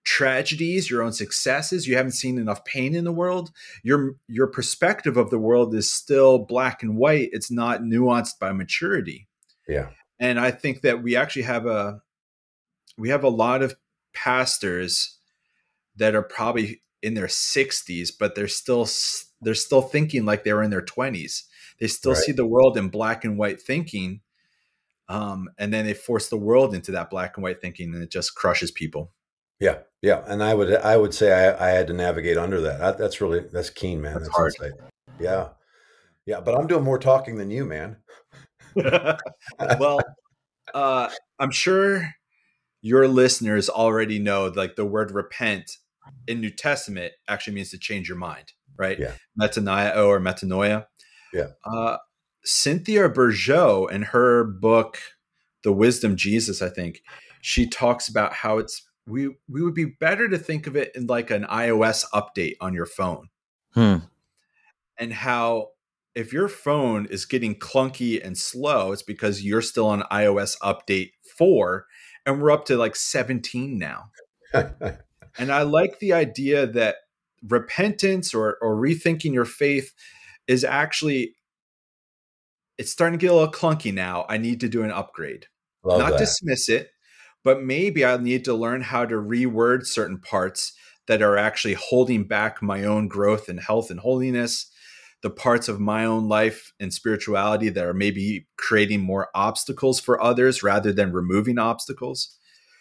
[0.07, 1.85] tragedies, your own successes.
[1.85, 3.51] You haven't seen enough pain in the world.
[3.83, 7.29] Your your perspective of the world is still black and white.
[7.33, 9.27] It's not nuanced by maturity.
[9.67, 9.89] yeah.
[10.19, 12.01] And I think that we actually have a
[12.97, 13.75] we have a lot of
[14.13, 15.17] pastors
[15.97, 18.87] that are probably in their 60s, but they're still
[19.41, 21.43] they're still thinking like they were in their 20s.
[21.79, 22.23] They still Right.
[22.23, 24.21] see the world in black and white thinking.
[25.09, 28.09] Um, and then they force the world into that black and white thinking, and it
[28.09, 29.13] just crushes people.
[29.59, 29.79] Yeah.
[30.01, 30.23] Yeah.
[30.27, 32.79] And I would I would say I, I had to navigate under that.
[32.79, 34.13] That- That's really that's keen, man.
[34.13, 34.53] That's That's, hard.
[34.61, 34.79] insight.
[35.19, 35.49] Yeah.
[36.25, 36.39] Yeah.
[36.41, 37.97] But I'm doing more talking than you, man.
[38.75, 39.99] well,
[40.73, 42.13] uh, I'm sure
[42.81, 45.77] your listeners already know like the word repent
[46.27, 48.99] in New Testament actually means to change your mind, right?
[48.99, 49.13] Yeah.
[49.39, 50.85] Metanoia or metanoia.
[51.33, 51.47] Yeah.
[51.65, 51.97] Uh,
[52.45, 54.99] Cynthia Bourgeault in her book,
[55.63, 57.01] The Wisdom Jesus, I think,
[57.41, 61.07] she talks about how it's we we would be better to think of it in
[61.07, 63.29] like an iOS update on your phone
[63.73, 63.97] Hmm.
[64.97, 65.69] and how
[66.15, 71.11] if your phone is getting clunky and slow, it's because you're still on iOS update
[71.37, 71.85] 4
[72.25, 74.05] and we're up to like 17 now.
[75.39, 76.95] And I like the idea that
[77.47, 79.93] repentance or or rethinking your faith
[80.47, 81.35] is actually
[82.79, 84.25] it's starting to get a little clunky now.
[84.29, 85.45] I need to do an upgrade.
[85.83, 86.19] Love Not that.
[86.19, 86.89] dismiss it,
[87.47, 90.73] but maybe I need to learn how to reword certain parts
[91.07, 94.69] that are actually holding back my own growth and health and holiness,
[95.21, 100.21] the parts of my own life and spirituality that are maybe creating more obstacles for
[100.21, 102.35] others rather than removing obstacles.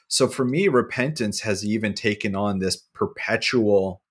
[0.08, 4.02] So for me, repentance has even taken on this perpetual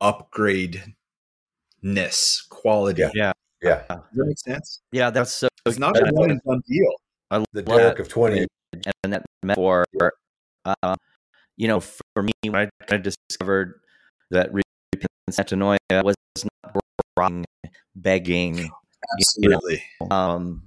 [0.00, 0.94] upgrade
[1.82, 3.02] ness quality.
[3.02, 3.10] Yeah.
[3.14, 3.32] Yeah.
[3.62, 3.82] yeah.
[3.88, 4.80] Does that make sense?
[4.90, 5.48] Yeah, that's so.
[5.66, 6.92] It's not a one and done deal.
[7.30, 8.02] I The love Derek that.
[8.04, 8.46] of 20.
[9.04, 9.84] And that metaphor,
[10.64, 10.96] uh,
[11.56, 13.80] you know, for me, when I kind of discovered
[14.30, 15.38] that repentance
[16.04, 16.14] was
[16.64, 16.76] not
[17.16, 17.44] wrong,
[17.94, 18.64] begging, you
[19.48, 19.82] know, Absolutely.
[20.10, 20.62] um,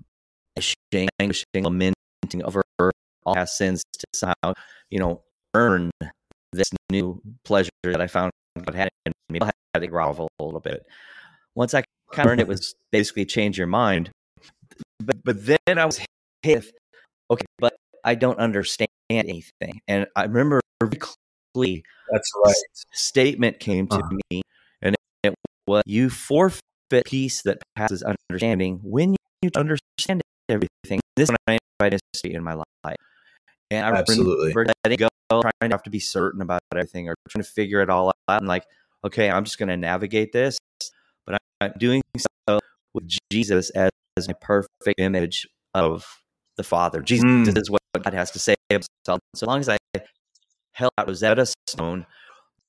[0.56, 2.62] wishing, anguishing, lamenting over
[3.26, 4.54] all past sins to somehow,
[4.89, 5.22] you know,
[5.54, 5.91] earn
[6.52, 8.32] this new pleasure that I found
[8.65, 9.39] God had in me.
[9.41, 10.86] I had to grovel a little bit.
[11.56, 14.10] Once I kind of learned it was basically change your mind.
[15.00, 16.08] But, but then I was hit
[16.43, 16.72] with,
[17.32, 19.81] okay, but I don't understand anything.
[19.88, 22.55] And I remember clearly That's right.
[22.93, 24.17] statement came to Uh-huh.
[24.31, 24.41] me,
[24.81, 25.35] and it
[25.67, 26.62] was you forfeit
[27.05, 30.99] peace that passes understanding when you understand everything.
[31.15, 32.95] This is when I invited history in my life.
[33.71, 34.53] And I Absolutely.
[34.53, 37.81] remember letting go, trying to have to be certain about everything or trying to figure
[37.81, 38.39] it all out.
[38.39, 38.65] And like,
[39.05, 40.57] okay, I'm just going to navigate this,
[41.25, 42.59] but I'm- I'm doing so
[42.93, 46.21] with Jesus as, as my perfect image of
[46.57, 47.01] the Father.
[47.01, 47.57] Jesus Mm.
[47.57, 49.19] is what God has to say of himself.
[49.36, 49.78] So long as I
[50.73, 52.06] held out Rosetta Stone,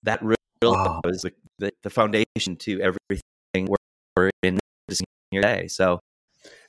[0.03, 1.01] that really Wow.
[1.05, 3.77] was the, the, the foundation to everything we're,
[4.17, 5.69] we're in this here today.
[5.69, 6.01] So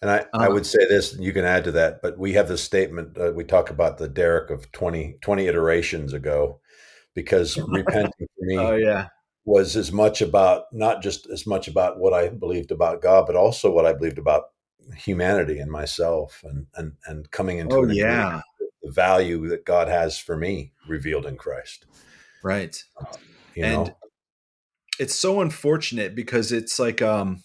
[0.01, 2.33] And I, I Uh, would say this, and you can add to that, but we
[2.33, 3.17] have this statement.
[3.17, 6.59] Uh, we talk about the Derek of 20, 20 iterations ago,
[7.15, 9.07] because repenting for me Oh yeah.
[9.45, 13.35] was as much about not just as much about what I believed about God, but
[13.35, 14.43] also what I believed about
[14.95, 18.41] humanity and myself, and and and coming into Oh yeah.
[18.81, 21.85] the value that God has for me revealed in Christ.
[22.43, 22.83] Right.
[23.55, 23.97] You And know,
[24.99, 27.43] it's so unfortunate because it's like um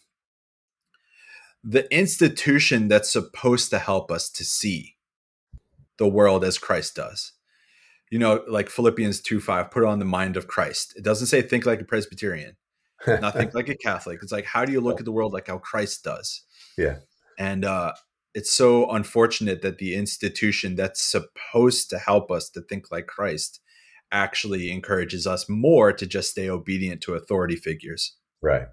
[1.65, 4.97] the institution that's supposed to help us to see
[5.99, 7.33] the world as Christ does.
[8.11, 10.95] You know, like Philippians 2 5, put on the mind of Christ.
[10.97, 12.57] It doesn't say think like a Presbyterian,
[13.07, 14.21] not think like a Catholic.
[14.23, 16.43] It's like, how do you look at the world like how Christ does?
[16.79, 16.99] Yeah.
[17.39, 17.93] And uh,
[18.35, 23.61] it's so unfortunate that the institution that's supposed to help us to think like Christ
[24.13, 28.17] actually encourages us more to just stay obedient to authority figures.
[28.43, 28.69] right.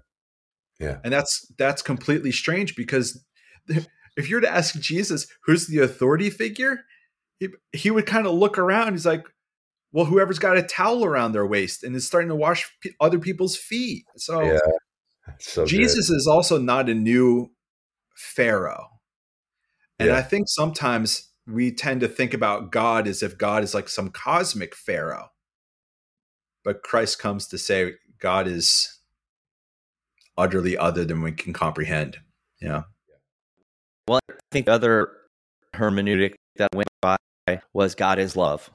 [0.80, 0.98] Yeah.
[1.04, 3.24] And that's that's completely strange because
[4.16, 6.80] if you're to ask Jesus who's the authority figure,
[7.38, 8.92] he, he would kind of look around.
[8.92, 9.24] He's like,
[9.92, 13.20] well, whoever's got a towel around their waist and is starting to wash pe- other
[13.20, 14.04] people's feet.
[14.16, 14.58] So Yeah.
[15.38, 15.70] So good.
[15.70, 17.50] Jesus is also not a new
[18.14, 19.00] Pharaoh.
[19.98, 20.16] And Yeah.
[20.16, 24.10] I think sometimes we tend to think about God as if God is like some
[24.10, 25.30] cosmic Pharaoh.
[26.64, 28.98] But Christ comes to say God is
[30.36, 32.18] utterly other than we can comprehend.
[32.60, 32.84] Yeah.
[34.08, 35.12] Well, I think the other
[35.74, 37.16] hermeneutic that went by
[37.72, 38.70] was God is love.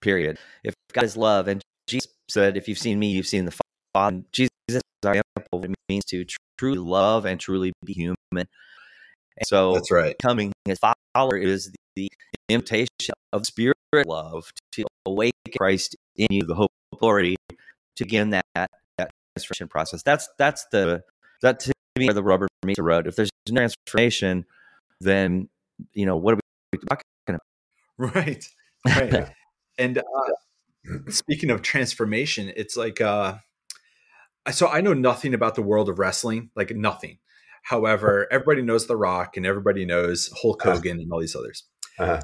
[0.00, 0.38] Period.
[0.62, 4.16] If God is love, and Jesus said, "If you've seen me, you've seen the Father."
[4.16, 6.24] And Jesus is our example of what it means to
[6.58, 8.16] truly love and truly be human.
[8.42, 10.16] And so, That's right.
[10.20, 12.08] Coming His follower is the
[12.48, 18.30] invitation of spirit love to awaken Christ in you, the hope of glory, to begin
[18.30, 20.02] that that transformation process.
[20.02, 21.02] That's that's the
[21.42, 23.06] that to me where the rubber meets the road.
[23.06, 24.44] If there's no transformation,
[25.00, 25.48] then
[25.92, 26.40] you know what are
[26.72, 27.40] we talking about?
[27.98, 28.44] Right.
[28.86, 29.28] Right.
[29.78, 33.36] and uh, speaking of transformation, it's like uh
[34.52, 37.16] so I know nothing about the world of wrestling, like nothing.
[37.64, 41.64] However, everybody knows The Rock and everybody knows Hulk Hogan and all these others.
[41.98, 42.20] Uh-huh.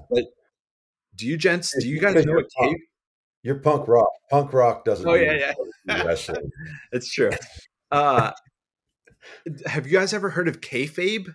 [1.16, 2.70] Do you gents, do you guys know you're what punk.
[2.76, 2.86] cave?
[3.42, 4.10] You're punk rock.
[4.30, 5.08] Punk rock doesn't.
[5.08, 5.52] Oh, yeah,
[5.86, 6.02] yeah.
[6.04, 6.50] wrestling.
[6.92, 7.30] It's true.
[7.90, 8.30] Uh
[9.66, 11.26] have you guys ever heard of kayfabe?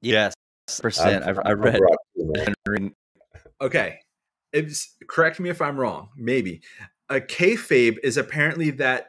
[0.00, 0.34] Yes,
[0.80, 1.24] percent.
[1.24, 1.80] I've, I I'm read.
[1.80, 2.54] rock too, man.
[2.66, 2.94] reading-
[3.60, 3.98] Okay.
[4.52, 6.08] It's correct me if I'm wrong.
[6.16, 6.62] Maybe
[7.08, 9.06] a kayfabe is apparently that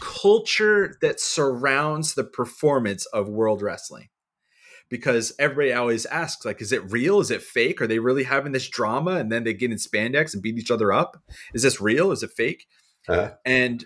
[0.00, 4.08] culture that surrounds the performance of world wrestling.
[4.88, 7.18] Because everybody always asks, like, is it real?
[7.18, 7.80] Is it fake?
[7.80, 9.16] Are they really having this drama?
[9.16, 11.16] And then they get in spandex and beat each other up.
[11.52, 12.12] Is this real?
[12.12, 12.66] Is it fake?
[13.08, 13.32] Uh-huh.
[13.44, 13.84] And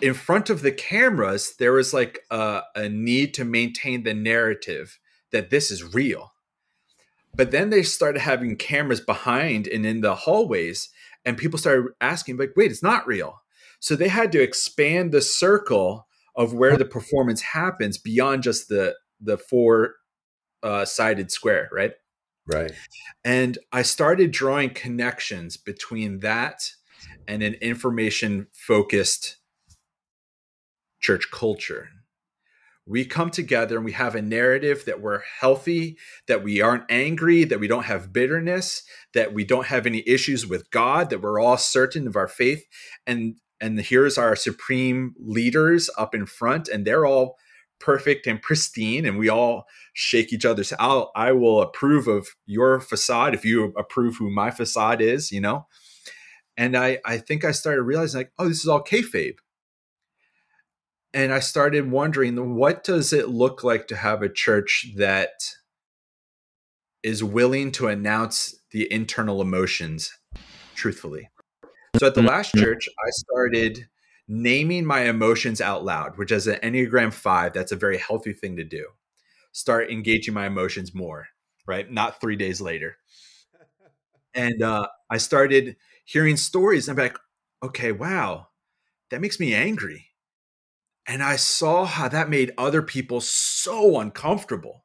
[0.00, 4.98] in front of the cameras, there was like a, a need to maintain the narrative
[5.32, 6.32] that this is real.
[7.34, 10.88] But then they started having cameras behind and in the hallways,
[11.24, 13.41] and people started asking, like, wait, it's not real.
[13.82, 18.94] So they had to expand the circle of where the performance happens beyond just the
[19.20, 19.96] the four
[20.62, 21.90] uh, sided square, right?
[22.46, 22.70] Right.
[23.24, 26.70] And I started drawing connections between that
[27.26, 29.38] and an information focused
[31.00, 31.88] church culture.
[32.86, 37.42] We come together and we have a narrative that we're healthy, that we aren't angry,
[37.44, 41.40] that we don't have bitterness, that we don't have any issues with God, that we're
[41.40, 42.64] all certain of our faith.
[43.06, 47.38] And and here's our supreme leaders up in front, and they're all
[47.78, 52.80] perfect and pristine, and we all shake each other's I'll, I will approve of your
[52.80, 55.66] facade if you approve who my facade is, you know?
[56.56, 59.36] And I, I think I started realizing like, oh, this is all kayfabe.
[61.14, 65.30] And I started wondering, what does it look like to have a church that
[67.02, 70.10] is willing to announce the internal emotions
[70.74, 71.28] truthfully?
[71.98, 73.86] So at the last church, I started
[74.26, 78.56] naming my emotions out loud, which as an Enneagram 5, that's a very healthy thing
[78.56, 78.86] to do
[79.52, 81.28] start engaging my emotions more,
[81.66, 81.90] right?
[81.90, 82.96] Not three days later.
[84.34, 87.18] And uh, I started hearing stories and I'm like,
[87.62, 88.48] okay, wow,
[89.10, 90.06] that makes me angry.
[91.06, 94.84] And I saw how that made other people so uncomfortable.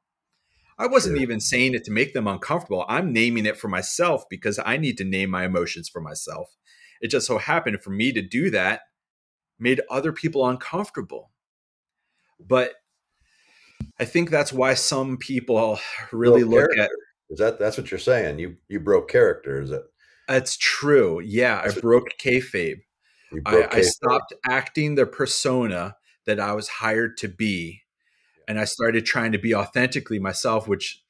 [0.79, 2.85] I wasn't even saying it to make them uncomfortable.
[2.87, 6.55] I'm naming it for myself because I need to name my emotions for myself.
[7.01, 8.81] It just so happened for me to do that
[9.59, 11.31] made other people uncomfortable.
[12.39, 12.73] But
[13.99, 15.79] I think that's why some people
[16.11, 16.83] really look character.
[16.83, 16.89] at
[17.29, 18.39] is that that's what you're saying?
[18.39, 19.83] You you broke character, is it?
[20.27, 21.21] That's true.
[21.21, 22.81] Yeah, I broke kayfabe.
[23.31, 25.95] Broke I, I stopped acting the persona
[26.25, 27.81] that I was hired to be,
[28.47, 31.03] and I started trying to be authentically myself, which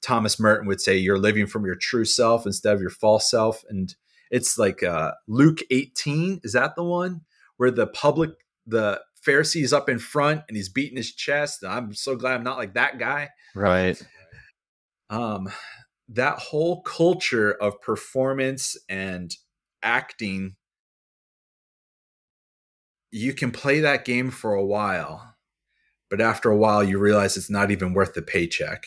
[0.00, 3.64] Thomas Merton would say you're living from your true self instead of your false self.
[3.68, 3.94] And
[4.30, 6.40] it's like uh, Luke 18.
[6.44, 7.22] Is that the one
[7.56, 8.30] where the public,
[8.66, 11.62] the Pharisee is up in front and he's beating his chest?
[11.62, 13.30] And I'm so glad I'm not like that guy.
[13.54, 14.00] Right.
[15.10, 15.48] Um,
[16.08, 19.34] that whole culture of performance and
[19.82, 20.56] acting
[23.10, 25.34] you can play that game for a while
[26.10, 28.84] but after a while you realize it's not even worth the paycheck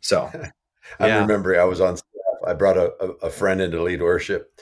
[0.00, 0.30] so
[1.00, 1.20] i yeah.
[1.20, 2.11] remember i was on staff
[2.46, 2.90] i brought a,
[3.22, 4.60] a, friend into lead worship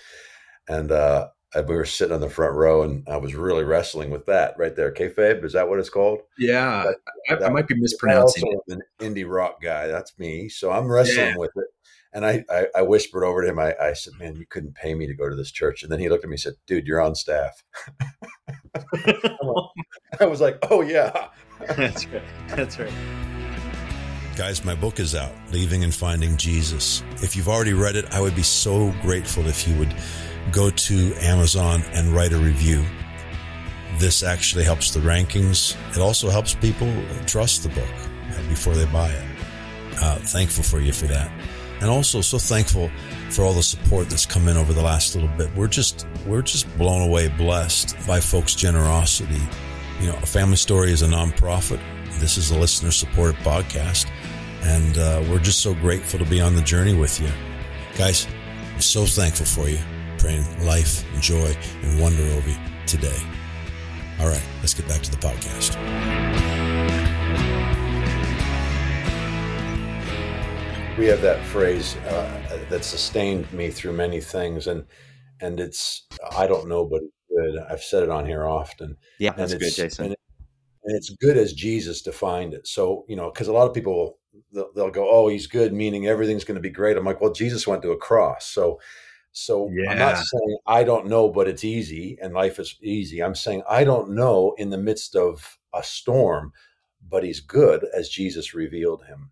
[0.68, 1.28] and uh,
[1.66, 4.76] we were sitting on the front row and i was really wrestling with that right
[4.76, 6.96] there kayfabe is that what it's called yeah that,
[7.28, 8.72] I, that, I, might be mispronouncing it.
[8.72, 11.36] an indie rock guy that's me so i'm wrestling yeah.
[11.36, 11.66] with it
[12.12, 14.94] and I, I, I, whispered over to him, I, I said, man, you couldn't pay
[14.94, 15.82] me to go to this church.
[15.82, 17.62] And then he looked at me and said, dude, you're on staff.
[20.20, 21.28] I was like, oh, yeah.
[21.76, 22.22] That's right.
[22.48, 22.92] That's right.
[24.40, 27.02] Guys, my book is out, Leaving and Finding Jesus.
[27.16, 29.94] If you've already read it, I would be so grateful if you would
[30.50, 32.82] go to Amazon and write a review.
[33.98, 35.76] This actually helps the rankings.
[35.90, 36.90] It also helps people
[37.26, 39.24] trust the book before they buy it.
[40.00, 41.30] Uh, thankful for you for that
[41.82, 42.90] and also so thankful
[43.28, 45.54] for all the support that's come in over the last little bit.
[45.54, 49.42] We're just we're just blown away, blessed by folks' generosity.
[50.00, 51.80] You know, a family story is a nonprofit.
[52.20, 54.10] This is a listener supported podcast,
[54.62, 57.30] and uh, we're just so grateful to be on the journey with you,
[57.96, 58.26] guys.
[58.74, 59.78] I'm so thankful for you.
[60.18, 62.56] Praying life, and joy, and wonder over you
[62.86, 63.20] today.
[64.20, 65.76] All right, let's get back to the podcast.
[71.00, 74.84] we have that phrase uh, that sustained me through many things, and
[75.40, 76.06] and it's
[76.36, 77.00] I don't know, but
[77.34, 77.58] good.
[77.70, 78.98] I've said it on here often.
[79.18, 80.04] Yeah, that's good, Jason.
[80.04, 80.20] And, it,
[80.84, 82.66] and, it's good as Jesus defined it.
[82.66, 84.18] So you know, because a lot of people
[84.52, 86.96] they'll, they'll, go, "Oh, he's good," meaning everything's going to be great.
[86.96, 88.80] I'm like, well, Jesus went to a cross, so.
[89.32, 89.92] So yeah.
[89.92, 93.22] I'm not saying I don't know, but it's easy and life is easy.
[93.22, 96.52] I'm saying I don't know in the midst of a storm,
[97.08, 99.30] but he's good as Jesus revealed him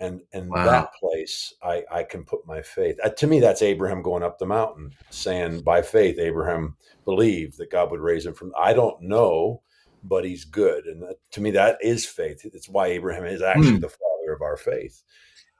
[0.00, 0.64] and and wow.
[0.64, 2.98] that place I I can put my faith.
[3.02, 7.70] Uh, to me, that's Abraham going up the mountain, saying by faith Abraham believed that
[7.70, 8.52] God would raise him from.
[8.58, 9.62] I don't know,
[10.02, 12.44] but he's good, and that, to me that is faith.
[12.44, 13.80] It's why Abraham is actually mm.
[13.80, 15.02] the father of our faith.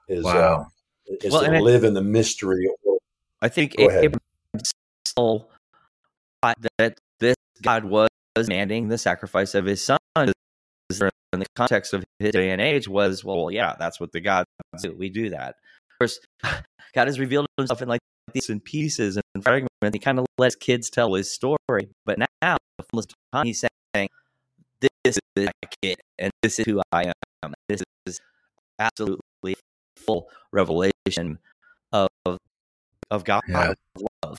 [0.07, 0.67] Is uh, wow.
[1.09, 2.67] uh, is well, to live in the mystery.
[2.67, 2.97] Of,
[3.41, 4.19] I think Abraham
[5.07, 5.49] still
[6.77, 12.31] that this God was demanding the sacrifice of his son in the context of his
[12.31, 14.45] day and age was, well, yeah, that's what the God
[14.81, 14.95] do.
[14.97, 15.55] We do that.
[15.91, 16.19] Of course,
[16.93, 18.01] God has revealed himself in like
[18.33, 19.71] these in pieces and fragments.
[19.93, 21.89] He kind of lets kids tell his story.
[22.05, 23.63] But now, time, he's
[23.93, 24.09] saying,
[24.79, 25.51] this is my
[25.81, 27.11] kid, and this is who I
[27.43, 27.53] am.
[27.67, 28.19] This is
[28.79, 29.55] absolutely
[29.95, 31.39] full revelation
[31.91, 32.09] of
[33.11, 33.73] of God yeah.
[34.23, 34.37] love.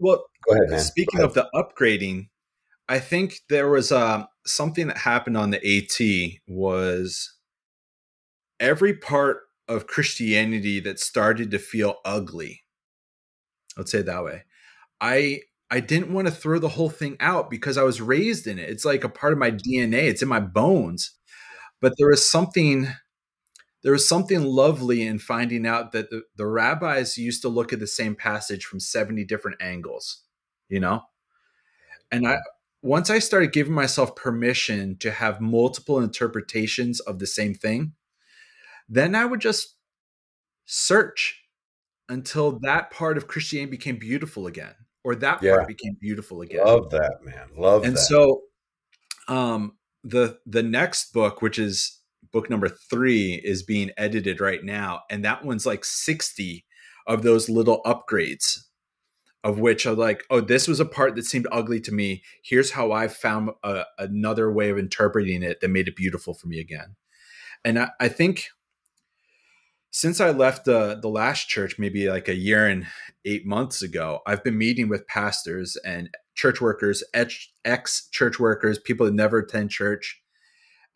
[0.00, 2.28] Well, ahead, speaking of the upgrading,
[2.88, 7.34] I think there was uh, something that happened on the AT was
[8.60, 12.62] every part of Christianity that started to feel ugly.
[13.76, 14.44] Let's say it that way.
[15.00, 15.40] I
[15.70, 18.68] I didn't want to throw the whole thing out because I was raised in it.
[18.68, 20.04] It's like a part of my DNA.
[20.04, 21.12] It's in my bones.
[21.84, 22.88] But there was something
[23.82, 27.78] there was something lovely in finding out that the, the rabbis used to look at
[27.78, 30.22] the same passage from 70 different angles,
[30.70, 31.02] you know?
[32.10, 32.38] And I
[32.80, 37.92] once I started giving myself permission to have multiple interpretations of the same thing,
[38.88, 39.76] then I would just
[40.64, 41.42] search
[42.08, 44.74] until that part of Christianity became beautiful again,
[45.04, 45.56] or that yeah.
[45.56, 46.64] part became beautiful again.
[46.64, 47.50] Love that, man.
[47.58, 48.00] Love that and that.
[48.00, 48.40] so,
[49.28, 52.00] um, the the next book, which is
[52.32, 56.64] book number three, is being edited right now, and that one's like sixty
[57.06, 58.60] of those little upgrades
[59.44, 62.22] of which are like, oh, this was a part that seemed ugly to me.
[62.42, 66.46] Here's how I found a, another way of interpreting it that made it beautiful for
[66.48, 66.96] me again.
[67.62, 68.48] And I, I think
[69.90, 72.86] since I left the the last church, maybe like a year and
[73.26, 79.06] eight months ago, I've been meeting with pastors and church workers, ex church workers, people
[79.06, 80.20] that never attend church.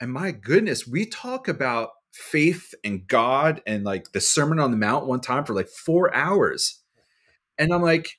[0.01, 4.76] And my goodness, we talk about faith and God and like the Sermon on the
[4.76, 6.80] Mount one time for like four hours.
[7.59, 8.18] And I'm like,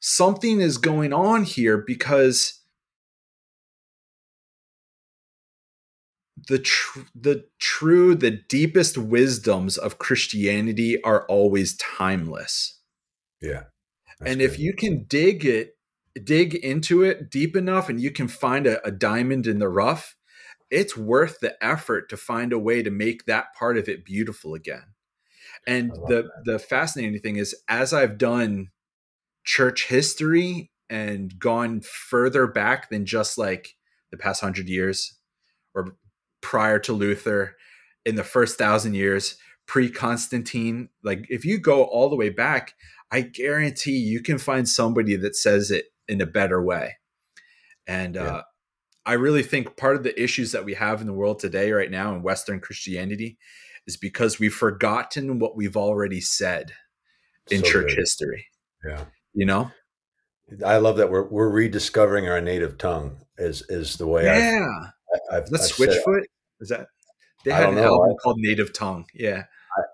[0.00, 2.60] something is going on here because
[6.48, 12.78] the tr- the true the deepest wisdoms of Christianity are always timeless.
[13.40, 13.64] Yeah.
[14.20, 14.50] And good.
[14.50, 15.77] if you can dig it
[16.18, 20.16] dig into it deep enough and you can find a, a diamond in the rough,
[20.70, 24.54] it's worth the effort to find a way to make that part of it beautiful
[24.54, 24.94] again.
[25.66, 26.44] And the that.
[26.44, 28.70] the fascinating thing is as I've done
[29.44, 33.76] church history and gone further back than just like
[34.10, 35.18] the past 100 years
[35.74, 35.96] or
[36.40, 37.56] prior to Luther
[38.04, 42.74] in the first 1000 years pre Constantine like if you go all the way back
[43.10, 46.96] I guarantee you can find somebody that says it in a better way.
[47.86, 48.22] And yeah.
[48.22, 48.42] uh,
[49.06, 51.90] I really think part of the issues that we have in the world today, right
[51.90, 53.38] now, in Western Christianity,
[53.86, 56.72] is because we've forgotten what we've already said
[57.50, 57.98] in so church good.
[57.98, 58.46] history.
[58.86, 59.04] Yeah.
[59.32, 59.70] You know?
[60.64, 64.66] I love that we're we're rediscovering our native tongue is is the way yeah.
[65.14, 66.22] I've, I've, Let's I've Switchfoot.
[66.60, 66.88] Is that
[67.44, 69.06] they had an album I, called Native Tongue.
[69.14, 69.44] Yeah.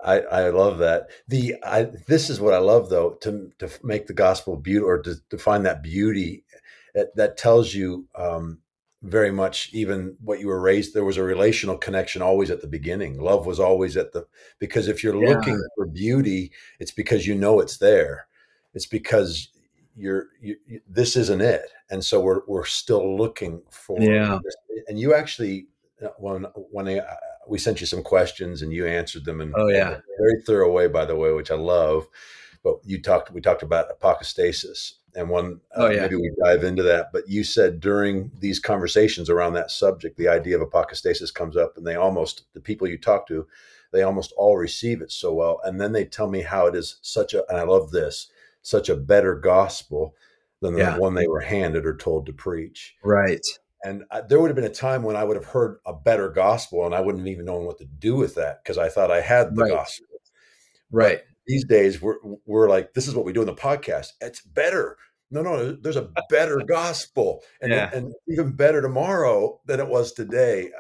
[0.05, 1.09] I, I love that.
[1.29, 5.03] The I, this is what I love though to to make the gospel beautiful or
[5.03, 6.45] to, to find that beauty
[6.95, 8.59] that, that tells you um,
[9.03, 10.95] very much even what you were raised.
[10.95, 13.19] There was a relational connection always at the beginning.
[13.19, 14.27] Love was always at the
[14.59, 15.35] because if you're yeah.
[15.35, 18.27] looking for beauty, it's because you know it's there.
[18.75, 19.49] It's because
[19.97, 20.57] you're you,
[20.89, 24.01] this isn't it, and so we're we're still looking for.
[24.01, 24.85] Yeah, this.
[24.89, 25.67] and you actually
[26.03, 27.01] uh, when when I,
[27.49, 30.01] we sent you some questions and you answered them and oh yeah.
[30.19, 32.07] very thorough way by the way which i love.
[32.63, 36.01] But you talked we talked about apokatastasis and one uh, oh, yeah.
[36.03, 40.29] maybe we dive into that but you said during these conversations around that subject the
[40.29, 43.47] idea of apokatastasis comes up and they almost the people you talk to
[43.95, 45.61] they almost all receive it so well.
[45.63, 48.29] And then they tell me how it is such a and i love this
[48.61, 50.15] such a better gospel
[50.61, 50.99] than the yeah.
[50.99, 52.97] one they were handed or told to preach.
[53.03, 53.41] Right
[53.85, 56.31] and I, there would have been a time when I would have heard a better
[56.31, 59.11] gospel and I wouldn't have even known what to do with that because I thought
[59.11, 59.71] I had the right.
[59.71, 60.07] gospel.
[60.91, 61.19] Right.
[61.19, 62.17] But these days we're
[62.47, 64.09] we're like, this is what we do in the podcast.
[64.21, 64.97] It's better.
[65.31, 67.91] No, no, there's a better gospel and, yeah.
[67.93, 70.71] and even better tomorrow than it was today.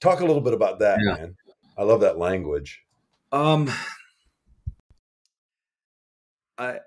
[0.00, 1.14] Talk a little bit about that, yeah.
[1.14, 1.36] man.
[1.78, 2.82] I love that language.
[3.32, 3.70] Um
[6.58, 6.80] I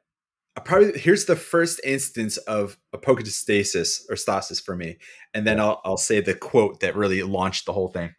[0.61, 4.97] probably here's the first instance of apokatastasis or stasis for me,
[5.33, 8.13] and then I'll I'll say the quote that really launched the whole thing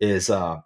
[0.00, 0.58] is uh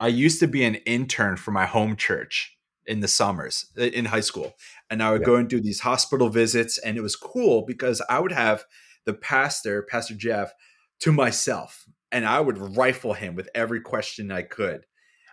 [0.00, 4.20] I used to be an intern for my home church in the summers in high
[4.20, 4.54] school,
[4.90, 5.26] and I would yeah.
[5.26, 8.64] go and do these hospital visits, and it was cool because I would have
[9.06, 10.52] the pastor, Pastor Jeff,
[11.00, 14.84] to myself, and I would rifle him with every question I could.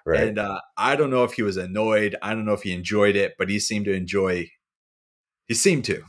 [0.05, 0.21] Right.
[0.21, 2.15] And uh, I don't know if he was annoyed.
[2.21, 4.49] I don't know if he enjoyed it, but he seemed to enjoy
[5.49, 6.03] he seemed to.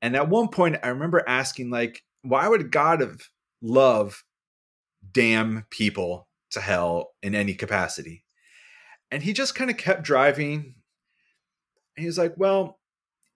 [0.00, 3.28] And at one point, I remember asking, like, why would God of
[3.60, 4.24] love
[5.12, 8.24] damn people to hell in any capacity?
[9.10, 10.76] And he just kind of kept driving.
[11.96, 12.78] And he was like, well,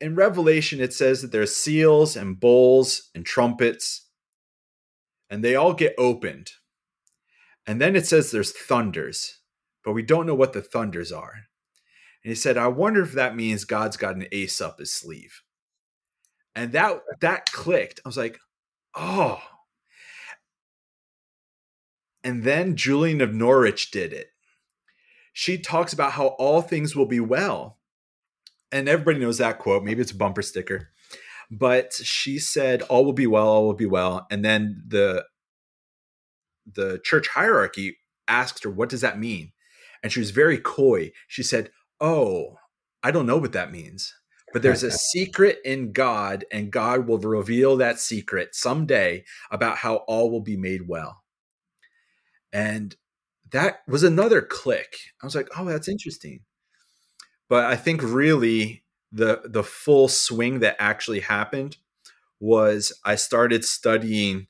[0.01, 4.09] in Revelation, it says that there's seals and bowls and trumpets,
[5.29, 6.51] and they all get opened.
[7.67, 9.41] And then it says there's thunders,
[9.85, 11.35] but we don't know what the thunders are.
[12.25, 15.43] And he said, I wonder if that means God's got an ace up his sleeve.
[16.55, 18.01] And that that clicked.
[18.05, 18.39] I was like,
[18.95, 19.41] oh.
[22.23, 24.29] And then Julian of Norwich did it.
[25.33, 27.79] She talks about how all things will be well.
[28.71, 29.83] And everybody knows that quote.
[29.83, 30.91] Maybe it's a bumper sticker.
[31.51, 34.27] But she said, all will be well, all will be well.
[34.31, 35.25] And then the
[36.73, 37.99] the church hierarchy
[38.29, 39.53] asked her, what does that mean?
[40.03, 41.11] And she was very coy.
[41.27, 41.71] She said,
[42.03, 42.59] oh,
[43.03, 44.15] I don't know what that means.
[44.53, 49.97] But there's a secret in God, and God will reveal that secret someday about how
[50.09, 51.23] all will be made well.
[52.53, 52.95] And
[53.51, 54.97] that was another click.
[55.23, 56.41] I was like, oh, that's interesting.
[57.49, 61.77] But I think really the the full swing that actually happened
[62.41, 64.49] was I started studying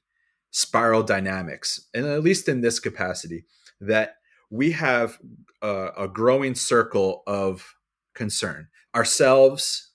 [0.50, 3.44] spiral dynamics, and at least in this capacity,
[3.80, 4.16] that
[4.52, 5.18] we have
[5.62, 7.74] a, a growing circle of
[8.14, 9.92] concern ourselves,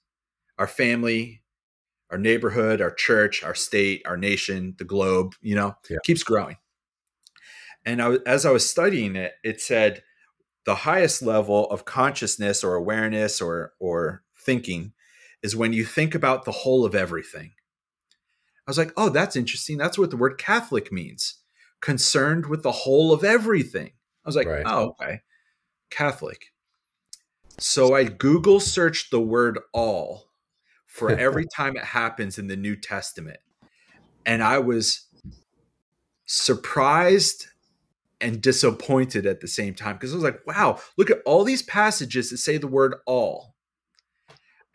[0.57, 1.43] our family,
[2.09, 5.97] our neighborhood, our church, our state, our nation, the globe, you know, yeah.
[6.03, 6.57] keeps growing.
[7.85, 10.01] And I, as I was studying it, it said
[10.65, 14.93] the highest level of consciousness or awareness or or thinking
[15.43, 17.51] is when you think about the whole of everything.
[18.67, 19.77] I was like, oh, that's interesting.
[19.77, 21.35] That's what the word Catholic means.
[21.79, 23.91] Concerned with the whole of everything.
[24.27, 24.63] I was like, right.
[24.65, 25.21] oh, okay.
[25.89, 26.47] Catholic.
[27.59, 30.25] So I Google searched the word all
[30.85, 33.39] for every time it happens in the New Testament.
[34.25, 35.07] And I was
[36.25, 37.47] surprised
[38.19, 41.63] and disappointed at the same time because I was like, wow, look at all these
[41.63, 43.55] passages that say the word all.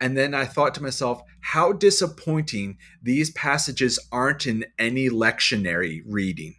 [0.01, 6.55] And then I thought to myself, how disappointing these passages aren't in any lectionary reading.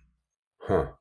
[0.60, 0.92] Huh.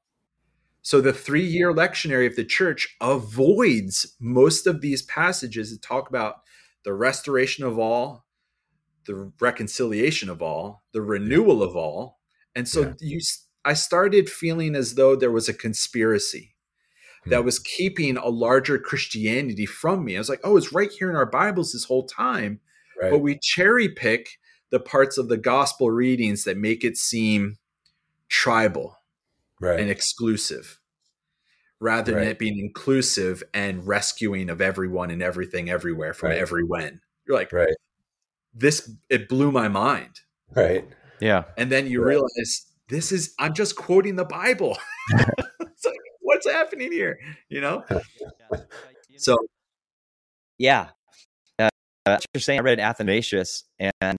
[0.84, 6.10] So the three year lectionary of the church avoids most of these passages that talk
[6.10, 6.42] about
[6.84, 8.26] the restoration of all,
[9.08, 12.20] the reconciliation of all, the renewal of all.
[12.54, 12.94] And so yeah.
[13.00, 13.22] you
[13.66, 16.54] I started feeling as though there was a conspiracy
[17.28, 17.46] that hmm.
[17.46, 20.18] was keeping a larger Christianity from me.
[20.18, 22.60] I was like, oh, it's right here in our Bibles this whole time.
[23.02, 23.10] Right.
[23.10, 24.38] But we cherry pick
[24.70, 27.58] the parts of the gospel readings that make it seem
[28.28, 28.98] tribal
[29.64, 29.80] right.
[29.80, 30.80] and exclusive
[31.80, 32.20] rather right.
[32.22, 36.40] than it being inclusive and rescuing of everyone and everything everywhere from right.
[36.40, 37.02] every when.
[37.28, 37.74] You're like, right.
[38.54, 40.22] this, it blew my mind.
[40.56, 40.88] Right.
[41.20, 41.44] Yeah.
[41.58, 44.78] And then you realize this is, I'm just quoting the Bible.
[45.10, 47.20] it's like, what's happening here?
[47.50, 47.84] You know?
[49.18, 49.38] so,
[50.58, 50.90] yeah.
[51.60, 54.18] Uh, you're saying I read Athanasius and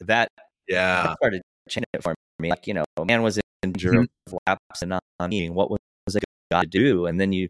[0.00, 0.28] that
[0.68, 2.48] yeah that started changing it for me.
[2.48, 4.34] Like, you know, man was in danger mm-hmm.
[4.34, 5.54] of lapse and not meaning.
[5.54, 7.06] What was it got to do?
[7.06, 7.48] And then you,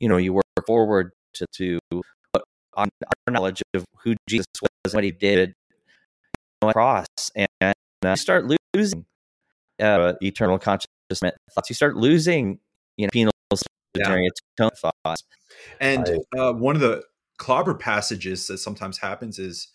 [0.00, 1.80] you know, you work forward to, to
[2.76, 2.88] on
[3.26, 5.54] our knowledge of who Jesus was, what he did
[6.62, 7.72] on the cross, and uh,
[8.04, 9.06] you start losing
[9.80, 10.86] uh, eternal consciousness
[11.54, 11.70] thoughts.
[11.70, 12.58] You start losing,
[12.96, 13.32] you know, penal
[13.96, 14.28] yeah.
[14.58, 15.22] thoughts.
[15.80, 17.02] And uh, one of the
[17.38, 19.68] clobber passages that sometimes happens is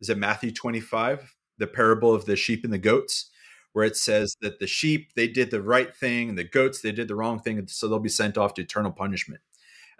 [0.00, 3.30] is it Matthew 25, the parable of the sheep and the goats,
[3.78, 6.90] where it says that the sheep they did the right thing and the goats they
[6.90, 9.40] did the wrong thing, and so they'll be sent off to eternal punishment.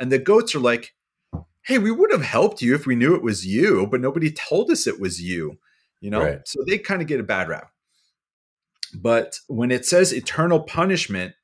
[0.00, 0.96] And the goats are like,
[1.62, 4.68] "Hey, we would have helped you if we knew it was you, but nobody told
[4.72, 5.58] us it was you."
[6.00, 6.48] You know, right.
[6.48, 7.70] so they kind of get a bad rap.
[8.92, 11.34] But when it says eternal punishment,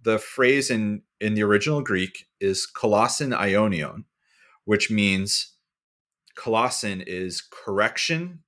[0.00, 4.04] the phrase in in the original Greek is kolossin ionion
[4.64, 5.54] which means
[6.36, 8.40] kolossin is correction,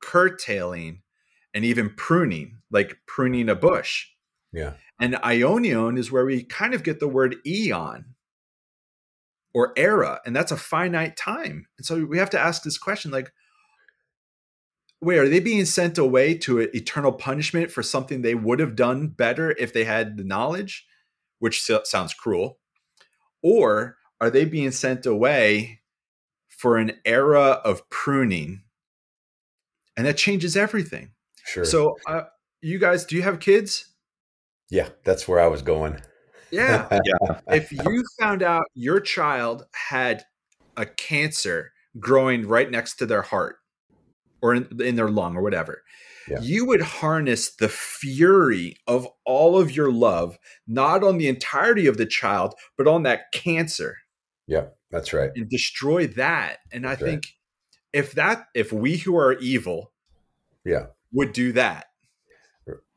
[0.00, 1.02] curtailing,
[1.54, 4.06] and even pruning, like pruning a bush.
[4.52, 4.74] Yeah.
[5.00, 8.14] And ionion is where we kind of get the word eon
[9.54, 11.66] or era, and that's a finite time.
[11.76, 13.32] And so we have to ask this question like,
[15.00, 19.08] wait, are they being sent away to eternal punishment for something they would have done
[19.08, 20.86] better if they had the knowledge,
[21.40, 22.58] which sounds cruel?
[23.42, 25.80] Or are they being sent away
[26.48, 28.62] for an era of pruning?
[29.96, 31.10] And that changes everything.
[31.44, 31.64] Sure.
[31.64, 32.22] So, uh,
[32.60, 33.86] you guys, do you have kids?
[34.70, 36.00] Yeah, that's where I was going.
[36.50, 36.86] Yeah.
[37.04, 37.40] yeah.
[37.48, 40.24] If you found out your child had
[40.76, 43.56] a cancer growing right next to their heart,
[44.42, 45.82] or in, in their lung or whatever.
[46.28, 46.40] Yeah.
[46.40, 51.96] You would harness the fury of all of your love, not on the entirety of
[51.96, 53.96] the child, but on that cancer.
[54.46, 55.30] Yeah, that's right.
[55.34, 56.58] And destroy that.
[56.72, 58.00] And that's I think right.
[58.00, 59.92] if that, if we who are evil,
[60.64, 61.86] yeah, would do that,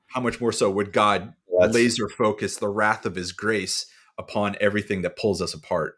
[0.08, 3.86] how much more so would God that's, laser focus the wrath of His grace
[4.18, 5.96] upon everything that pulls us apart?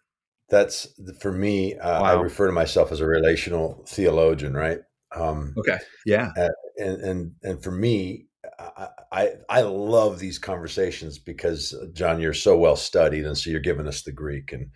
[0.50, 0.88] That's
[1.20, 1.76] for me.
[1.76, 2.18] Uh, wow.
[2.18, 4.80] I refer to myself as a relational theologian, right?
[5.16, 5.78] Um, okay.
[6.06, 6.32] Yeah.
[6.78, 8.28] And and and for me,
[8.60, 13.50] I, I, I love these conversations because uh, John, you're so well studied, and so
[13.50, 14.72] you're giving us the Greek and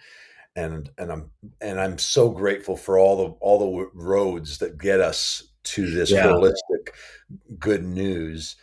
[0.56, 1.32] and and I'm
[1.62, 6.12] and I'm so grateful for all the all the roads that get us to this
[6.12, 6.26] yeah.
[6.26, 6.80] holistic
[7.60, 8.56] good news.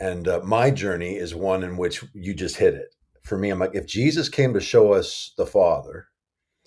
[0.00, 2.94] And uh, my journey is one in which you just hit it.
[3.22, 6.08] For me, I'm like, if Jesus came to show us the Father,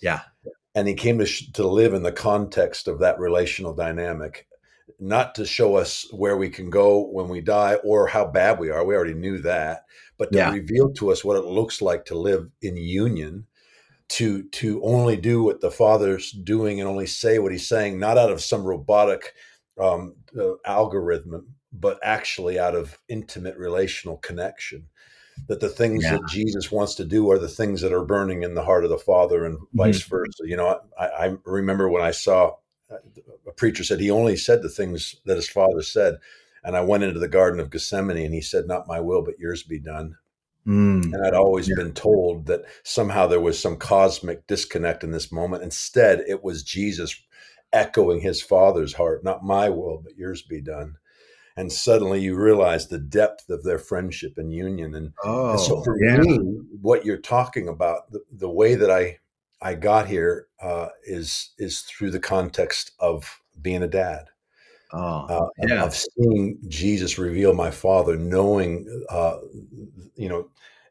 [0.00, 0.22] yeah,
[0.74, 4.48] and he came to sh- to live in the context of that relational dynamic,
[4.98, 8.70] not to show us where we can go when we die or how bad we
[8.70, 8.84] are.
[8.84, 9.84] We already knew that,
[10.16, 10.52] but to yeah.
[10.52, 13.46] reveal to us what it looks like to live in union,
[14.08, 18.18] to to only do what the Father's doing and only say what He's saying, not
[18.18, 19.32] out of some robotic
[19.80, 24.86] um, uh, algorithm, but actually out of intimate relational connection.
[25.46, 26.12] That the things yeah.
[26.12, 28.90] that Jesus wants to do are the things that are burning in the heart of
[28.90, 29.78] the Father, and mm-hmm.
[29.78, 30.42] vice versa.
[30.44, 32.56] You know, I, I remember when I saw
[33.46, 36.18] a preacher said he only said the things that his father said.
[36.64, 39.38] And I went into the Garden of Gethsemane and he said, Not my will, but
[39.38, 40.16] yours be done.
[40.66, 41.14] Mm.
[41.14, 41.76] And I'd always yeah.
[41.76, 45.62] been told that somehow there was some cosmic disconnect in this moment.
[45.62, 47.18] Instead, it was Jesus
[47.72, 50.96] echoing his father's heart, not my will, but yours be done.
[51.56, 54.94] And suddenly you realize the depth of their friendship and union.
[54.94, 56.18] And, oh, and so for yeah.
[56.18, 56.36] me,
[56.80, 59.18] what you're talking about, the, the way that I
[59.60, 64.26] I got here uh, is is through the context of being a dad.
[64.92, 65.84] Oh, uh, yeah.
[65.84, 69.38] Of seeing Jesus reveal my Father, knowing, uh,
[70.14, 70.48] you know,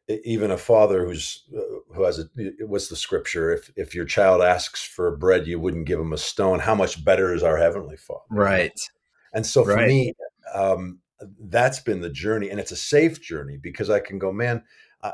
[0.08, 2.30] even a father who's uh, who has a
[2.66, 3.54] what's the scripture?
[3.54, 6.60] If if your child asks for bread, you wouldn't give him a stone.
[6.60, 8.24] How much better is our heavenly Father?
[8.30, 8.80] Right.
[9.34, 9.88] And so for right.
[9.88, 10.14] me,
[10.54, 11.00] um,
[11.42, 14.64] that's been the journey, and it's a safe journey because I can go, man.
[15.02, 15.12] Uh,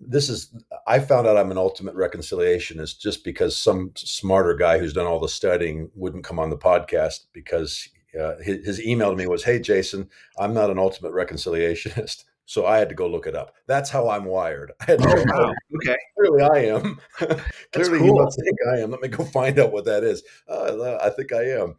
[0.00, 0.52] this is
[0.86, 5.20] I found out I'm an ultimate reconciliationist just because some smarter guy who's done all
[5.20, 7.88] the studying wouldn't come on the podcast because
[8.20, 10.08] uh, his, his, email to me was, "Hey Jason,
[10.38, 13.54] I'm not an ultimate reconciliationist." So I had to go look it up.
[13.66, 14.72] That's how I'm wired.
[14.80, 15.54] I had to oh, wow.
[15.76, 15.96] okay.
[16.18, 17.00] Clearly I am.
[17.72, 18.06] Clearly cool.
[18.06, 18.90] you don't think I am.
[18.90, 20.22] Let me go find out what that is.
[20.48, 21.76] Uh, I think I am.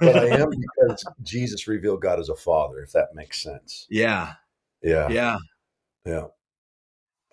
[0.00, 3.86] But I am because Jesus revealed God as a father, if that makes sense.
[3.88, 4.34] Yeah.
[4.82, 5.08] Yeah.
[5.08, 5.38] Yeah.
[6.04, 6.26] Yeah.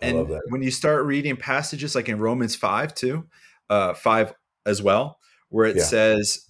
[0.00, 3.28] I and when you start reading passages like in Romans 5 too,
[3.70, 4.34] uh, 5
[4.66, 5.18] as well,
[5.48, 5.84] where it yeah.
[5.84, 6.48] says,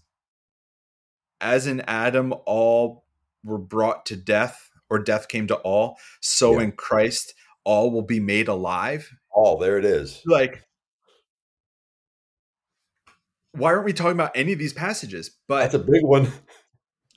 [1.41, 3.05] as in Adam, all
[3.45, 6.65] were brought to death or death came to all, so yeah.
[6.65, 7.35] in Christ
[7.65, 9.11] all will be made alive.
[9.31, 10.21] All there it is.
[10.27, 10.63] Like
[13.53, 15.31] why aren't we talking about any of these passages?
[15.47, 16.29] But that's a big one.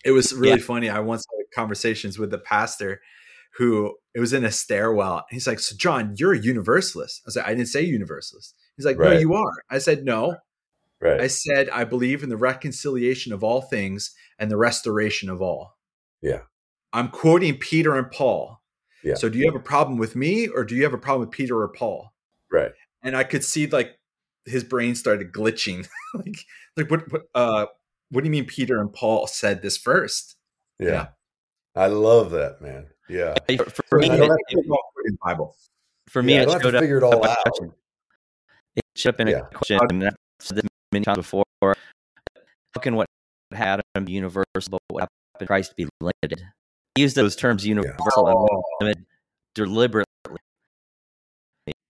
[0.03, 0.65] It was really yeah.
[0.65, 0.87] funny.
[0.87, 3.01] I once had conversations with the pastor
[3.57, 5.25] who it was in a stairwell.
[5.31, 7.21] He's like, So John, you're a universalist.
[7.23, 8.53] I was like, I didn't say universalist.
[8.77, 9.13] He's like, right.
[9.13, 9.63] No, you are.
[9.69, 10.35] I said, No.
[11.01, 11.19] Right.
[11.19, 15.75] I said, I believe in the reconciliation of all things and the restoration of all.
[16.21, 16.41] Yeah.
[16.95, 18.61] I'm quoting Peter and Paul.
[19.03, 19.15] Yeah.
[19.15, 21.31] So do you have a problem with me or do you have a problem with
[21.31, 22.13] Peter or Paul?
[22.49, 22.71] Right.
[23.03, 23.99] And I could see like
[24.45, 25.87] his brain started glitching.
[26.13, 26.37] like
[26.77, 27.65] like what what uh
[28.11, 30.37] what do you mean Peter and Paul said this first?
[30.79, 30.89] Yeah.
[30.89, 31.07] yeah.
[31.75, 32.87] I love that, man.
[33.09, 33.35] Yeah.
[33.57, 35.53] For, for me, it, Bible.
[36.07, 36.81] For me, yeah, it showed up.
[36.81, 37.37] Figure it all out.
[38.77, 41.43] It showed up in a question, and I've said this many times before.
[41.61, 43.07] How can what
[43.51, 46.45] happened be universal, but what happened to Christ be limited?
[46.97, 48.31] Use those terms universal yeah.
[48.31, 48.61] and oh.
[48.79, 49.05] limited
[49.53, 50.05] deliberately.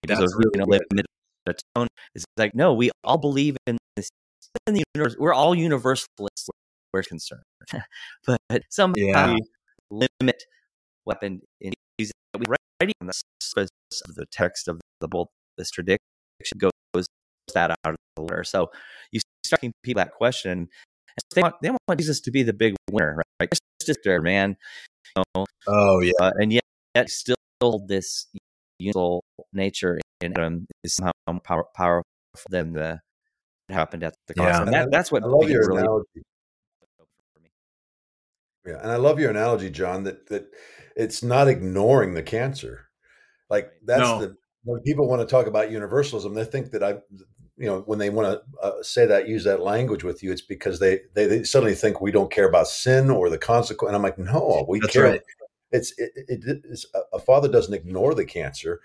[0.06, 1.06] That's really you know, limit
[1.44, 1.88] the tone.
[2.14, 4.08] It's like, no, we all believe in this
[4.66, 5.16] in the universe.
[5.18, 6.48] We're all universalists
[6.92, 7.42] we're concerned.
[8.26, 9.36] but somehow yeah.
[9.90, 10.44] limit
[11.04, 12.44] weapon in using we
[12.80, 13.70] writing on the surface
[14.08, 15.28] of the text of the both
[15.58, 15.98] this tradition
[16.58, 17.06] goes
[17.54, 18.44] that out of the water.
[18.44, 18.70] So
[19.12, 20.68] you start asking people that question.
[21.34, 23.50] They want, they want Jesus to be the big winner, right?
[23.84, 24.56] Just there, man
[25.16, 25.46] know?
[25.66, 27.36] Oh yeah, uh, and yet, yet still
[27.86, 28.26] this
[28.78, 32.04] universal nature in Adam is somehow more power, powerful
[32.50, 33.00] than the
[33.68, 34.48] happened at the cross.
[34.48, 36.22] Yeah, and that, that's what I love your really analogy.
[38.66, 40.04] Yeah, and I love your analogy, John.
[40.04, 40.46] That that
[40.96, 42.88] it's not ignoring the cancer.
[43.48, 44.20] Like that's no.
[44.20, 46.96] the when people want to talk about universalism, they think that I,
[47.56, 50.42] you know, when they want to uh, say that, use that language with you, it's
[50.42, 53.88] because they, they, they suddenly think we don't care about sin or the consequence.
[53.88, 55.04] And I'm like, no, we That's care.
[55.04, 55.22] Right.
[55.72, 58.80] It's it, it, it's a father doesn't ignore the cancer.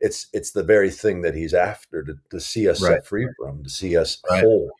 [0.00, 2.94] It's it's the very thing that he's after to, to see us right.
[2.94, 4.42] set free from, to see us right.
[4.42, 4.70] whole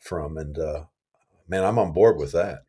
[0.00, 0.36] from.
[0.36, 0.84] And uh,
[1.48, 2.64] man, I'm on board with that.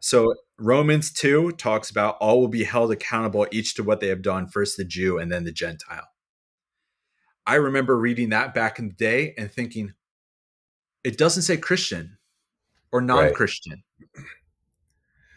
[0.00, 4.22] So Romans 2 talks about all will be held accountable each to what they have
[4.22, 6.08] done, first the Jew and then the Gentile.
[7.48, 9.94] I remember reading that back in the day and thinking,
[11.02, 12.18] it doesn't say Christian
[12.92, 13.82] or non Christian.
[13.98, 14.26] Right.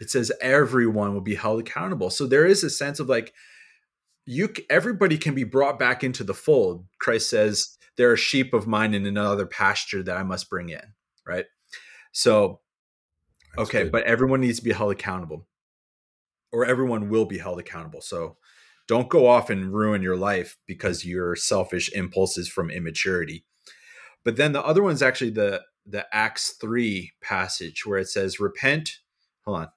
[0.02, 2.10] It says everyone will be held accountable.
[2.10, 3.34] So there is a sense of like,
[4.26, 6.86] you everybody can be brought back into the fold.
[7.00, 10.82] Christ says, there are sheep of mine in another pasture that I must bring in,
[11.26, 11.46] right?
[12.12, 12.60] So,
[13.56, 13.92] That's okay, good.
[13.94, 15.48] but everyone needs to be held accountable,
[16.52, 18.02] or everyone will be held accountable.
[18.02, 18.38] So,
[18.88, 23.46] don't go off and ruin your life because your selfish impulses from immaturity.
[24.24, 29.00] But then the other one's actually the the Acts 3 passage where it says repent,
[29.46, 29.68] hold on.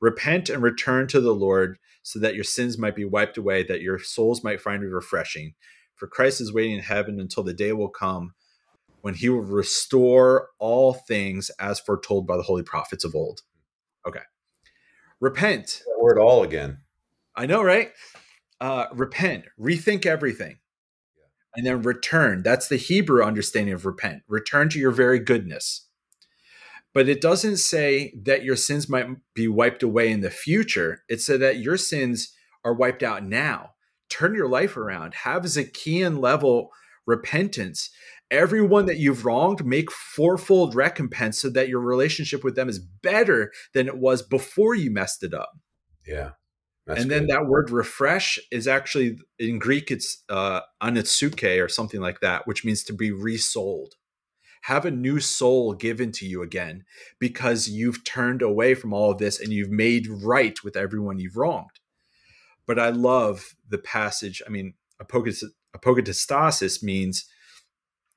[0.00, 3.82] Repent and return to the Lord so that your sins might be wiped away that
[3.82, 5.54] your souls might find refreshing.
[5.94, 8.34] For Christ is waiting in heaven until the day will come
[9.02, 13.42] when he will restore all things as foretold by the holy prophets of old.
[14.06, 14.22] Okay.
[15.20, 15.82] Repent.
[15.86, 16.78] That word all again.
[17.36, 17.92] I know, right?
[18.62, 20.56] Uh, repent, rethink everything,
[21.16, 21.26] yeah.
[21.56, 22.42] and then return.
[22.42, 24.22] That's the Hebrew understanding of repent.
[24.26, 25.86] Return to your very goodness.
[26.94, 31.02] But it doesn't say that your sins might be wiped away in the future.
[31.08, 32.32] It said that your sins
[32.64, 33.72] are wiped out now
[34.12, 35.14] turn your life around.
[35.14, 36.70] Have Zacchaean level
[37.06, 37.90] repentance.
[38.30, 43.52] Everyone that you've wronged, make fourfold recompense so that your relationship with them is better
[43.74, 45.50] than it was before you messed it up.
[46.06, 46.30] Yeah.
[46.86, 52.20] And then that word refresh is actually in Greek, it's uh, anatsuke or something like
[52.20, 53.94] that, which means to be resold.
[54.62, 56.84] Have a new soul given to you again
[57.18, 61.36] because you've turned away from all of this and you've made right with everyone you've
[61.36, 61.80] wronged.
[62.66, 64.40] But I love the passage.
[64.46, 67.24] I mean, apokatastasis means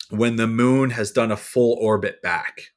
[0.09, 2.73] when the moon has done a full orbit back,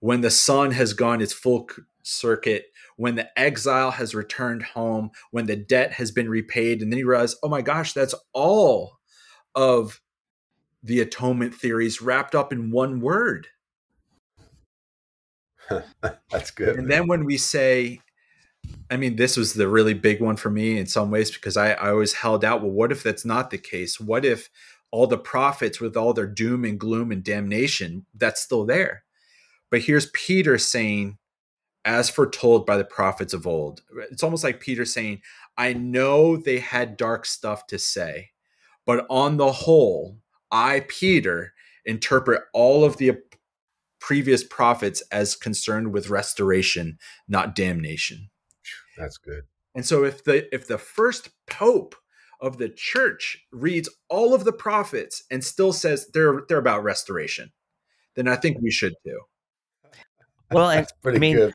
[0.00, 1.68] when the sun has gone its full
[2.04, 2.66] circuit,
[2.98, 7.08] when the exile has returned home, when the debt has been repaid, and then you
[7.08, 8.98] realize, oh my gosh, that's all
[9.54, 10.00] of
[10.82, 13.46] the atonement theories wrapped up in one word.
[16.28, 16.76] that's good.
[16.76, 16.88] And man.
[16.88, 18.00] then when we say,
[18.90, 21.74] I mean, this was the really big one for me in some ways because I,
[21.74, 22.62] I always held out.
[22.62, 24.00] Well, what if that's not the case?
[24.00, 24.50] What if
[24.90, 29.04] all the prophets, with all their doom and gloom and damnation, that's still there?
[29.70, 31.18] But here's Peter saying,
[31.88, 33.80] as foretold by the prophets of old.
[34.10, 35.22] It's almost like Peter saying,
[35.56, 38.32] I know they had dark stuff to say,
[38.84, 40.18] but on the whole,
[40.52, 41.54] I, Peter,
[41.86, 43.16] interpret all of the
[44.00, 48.28] previous prophets as concerned with restoration, not damnation.
[48.98, 49.44] That's good.
[49.74, 51.94] And so if the if the first pope
[52.42, 57.50] of the church reads all of the prophets and still says they're they're about restoration,
[58.14, 59.20] then I think we should too.
[60.50, 61.54] Well, That's pretty I mean, good.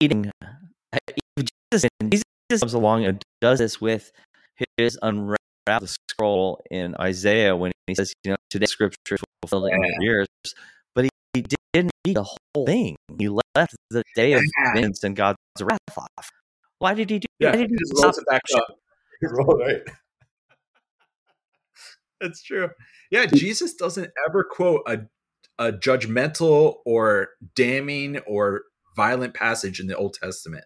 [0.00, 0.30] Reading
[0.92, 0.98] uh,
[1.72, 4.10] Jesus, Jesus comes along and does this with
[4.76, 5.36] his unravel
[5.66, 9.88] the scroll in Isaiah when he says, you know, today's scripture fulfilled in yeah.
[10.00, 10.26] years,
[10.94, 12.96] but he, he, didn't read the whole thing.
[13.18, 14.74] He left the day of yeah.
[14.74, 16.30] vengeance and God's wrath off.
[16.78, 17.26] Why did he do?
[17.38, 18.78] Yeah, why did he just rolls it back up.
[19.22, 19.82] right.
[22.20, 22.70] That's true.
[23.10, 24.98] Yeah, Jesus doesn't ever quote a
[25.58, 28.62] a judgmental or damning or
[28.96, 30.64] violent passage in the Old Testament.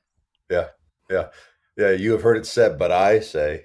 [0.51, 0.69] Yeah,
[1.11, 1.29] yeah,
[1.77, 1.91] yeah.
[1.91, 3.65] You have heard it said, but I say.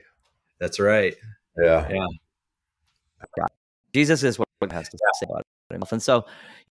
[0.60, 1.16] That's right.
[1.62, 3.46] Yeah, yeah.
[3.94, 6.26] Jesus is what has to say about himself, and so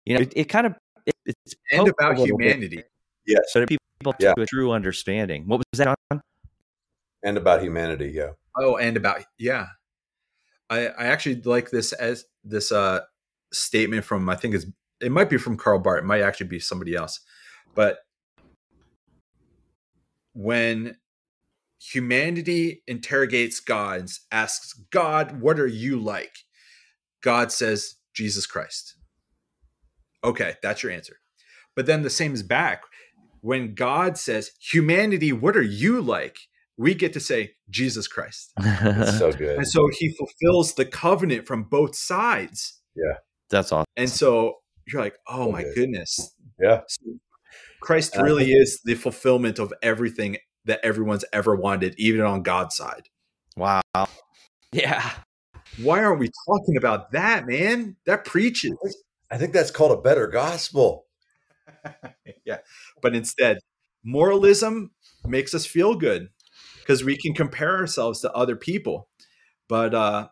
[0.05, 0.75] you know, it, it kind of
[1.07, 2.77] it, it's and about humanity.
[2.77, 2.91] Bit.
[3.27, 4.35] Yes, so that people yeah.
[4.35, 5.47] to a true understanding.
[5.47, 6.23] What was that on?
[7.25, 8.31] And about humanity, yeah.
[8.57, 9.67] Oh, and about yeah.
[10.71, 13.01] I I actually like this as this uh
[13.53, 14.67] statement from I think it's
[15.01, 17.21] it might be from Karl Barth, it might actually be somebody else.
[17.75, 17.99] But
[20.33, 20.97] when
[21.81, 26.39] humanity interrogates God, and asks God, what are you like?
[27.23, 28.97] God says, Jesus Christ.
[30.25, 31.19] Okay, that's your answer.
[31.75, 32.83] But then the same is back.
[33.41, 36.39] When God says, humanity, what are you like?
[36.77, 38.53] We get to say, Jesus Christ.
[39.19, 39.57] so good.
[39.57, 42.81] And so he fulfills the covenant from both sides.
[42.95, 43.19] Yeah.
[43.51, 43.87] That's awesome.
[43.97, 46.35] And so you're like, oh my goodness.
[46.61, 46.81] Yeah.
[47.81, 53.09] Christ really is the fulfillment of everything that everyone's ever wanted, even on God's side.
[53.57, 53.83] Wow.
[54.73, 55.11] Yeah.
[55.79, 57.97] Why aren't we talking about that, man?
[58.07, 58.75] That preaches.
[59.31, 61.07] I think that's called a better gospel.
[62.45, 62.59] yeah.
[63.03, 63.59] But instead,
[64.05, 64.93] moralism
[65.25, 66.29] makes us feel good
[66.81, 69.09] because we can compare ourselves to other people.
[69.69, 70.29] But uh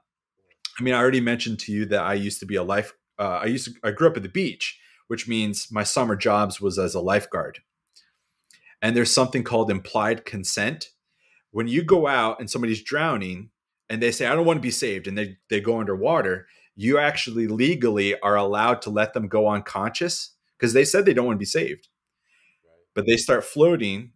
[0.79, 3.41] I mean, I already mentioned to you that I used to be a life uh,
[3.43, 6.79] I used to I grew up at the beach, which means my summer jobs was
[6.79, 7.61] as a lifeguard.
[8.83, 10.91] And there's something called implied consent.
[11.51, 13.51] When you go out and somebody's drowning
[13.89, 16.47] and they say, I don't want to be saved, and they, they go underwater,
[16.77, 21.27] you actually legally are allowed to let them go unconscious because they said they don't
[21.27, 21.89] want to be saved.
[22.95, 24.13] But they start floating.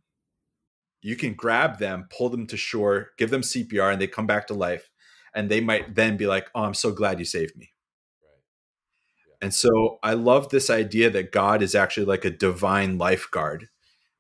[1.01, 4.47] You can grab them, pull them to shore, give them CPR, and they come back
[4.49, 4.91] to life.
[5.35, 7.73] And they might then be like, Oh, I'm so glad you saved me.
[9.41, 13.69] And so I love this idea that God is actually like a divine lifeguard.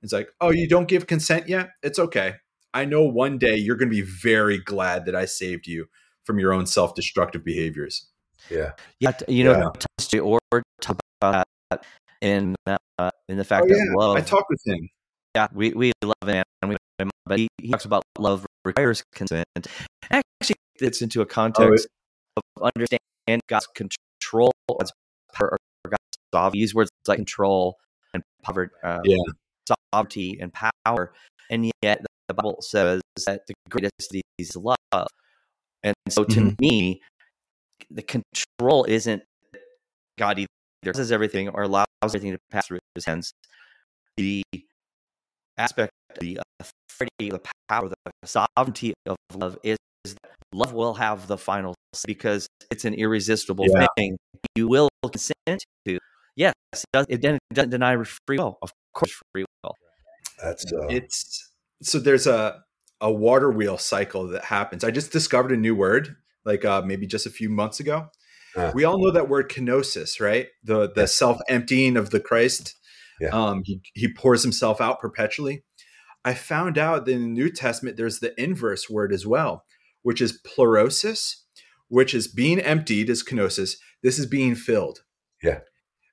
[0.02, 1.70] It's like, oh, you don't give consent yet?
[1.82, 2.34] It's okay.
[2.72, 5.86] I know one day you're going to be very glad that I saved you
[6.24, 8.06] from your own self destructive behaviors.
[8.50, 8.72] Yeah.
[9.00, 9.12] Yeah.
[9.26, 9.72] You know,
[10.12, 10.20] yeah.
[10.20, 10.38] or
[10.80, 11.84] talk about that
[12.20, 14.16] in, uh, in the fact oh, that love.
[14.16, 14.88] I talked with him.
[15.34, 15.48] Yeah.
[15.52, 16.44] We, we love him.
[16.62, 16.76] And we,
[17.26, 19.44] but he, he talks about love requires consent.
[20.10, 21.88] Actually, it's into a context
[22.36, 24.92] oh, it, of understanding God's control, God's
[25.32, 25.98] power, or God's
[26.34, 26.58] sovereignty.
[26.58, 27.76] Use words like control
[28.14, 28.72] and poverty.
[28.82, 29.16] Uh, yeah
[29.92, 31.12] sovereignty and power.
[31.50, 35.08] And yet the Bible says that the greatest of these love.
[35.82, 36.54] And so to mm-hmm.
[36.58, 37.00] me,
[37.90, 39.22] the control isn't
[40.18, 43.32] God either does everything or allows everything to pass through his hands.
[44.16, 44.42] The
[45.56, 50.94] aspect of the authority, the power, the sovereignty of love is, is that love will
[50.94, 51.74] have the final
[52.06, 53.86] because it's an irresistible Yeah.
[53.96, 54.18] thing.
[54.56, 55.98] You will consent to.
[56.36, 57.96] Yes, it doesn't, it doesn't- it doesn't deny
[58.26, 58.58] free will.
[58.62, 59.74] Of course, free will.
[60.42, 61.50] That's uh, it's
[61.82, 62.62] so there's a
[63.00, 64.82] a water wheel cycle that happens.
[64.84, 68.08] I just discovered a new word, like uh, maybe just a few months ago.
[68.54, 68.72] Huh.
[68.74, 70.48] We all know that word kenosis, right?
[70.64, 71.06] The the Yeah.
[71.06, 72.74] self emptying of the Christ.
[73.20, 73.28] Yeah.
[73.30, 75.64] Um, he he pours himself out perpetually.
[76.24, 79.64] I found out that in the New Testament there's the inverse word as well,
[80.02, 81.44] which is pleurosis,
[81.88, 83.76] which is being emptied is kenosis.
[84.02, 85.02] This is being filled.
[85.42, 85.60] Yeah.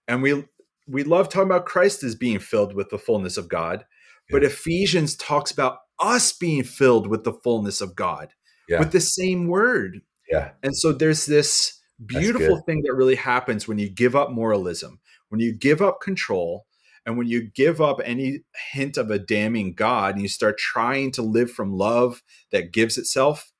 [0.07, 0.45] And we
[0.87, 3.85] we love talking about Christ as being filled with the fullness of God,
[4.29, 4.49] but Yeah.
[4.49, 8.29] Ephesians talks about us being filled with the fullness of God
[8.69, 8.79] Yeah.
[8.79, 10.01] with the same word.
[10.31, 14.99] yeah, And so there's this beautiful thing that really happens when you give up moralism,
[15.29, 16.65] when you give up control,
[17.05, 18.39] and when you give up any
[18.71, 22.97] hint of a damning God and you start trying to live from love that gives
[22.97, 23.51] itself.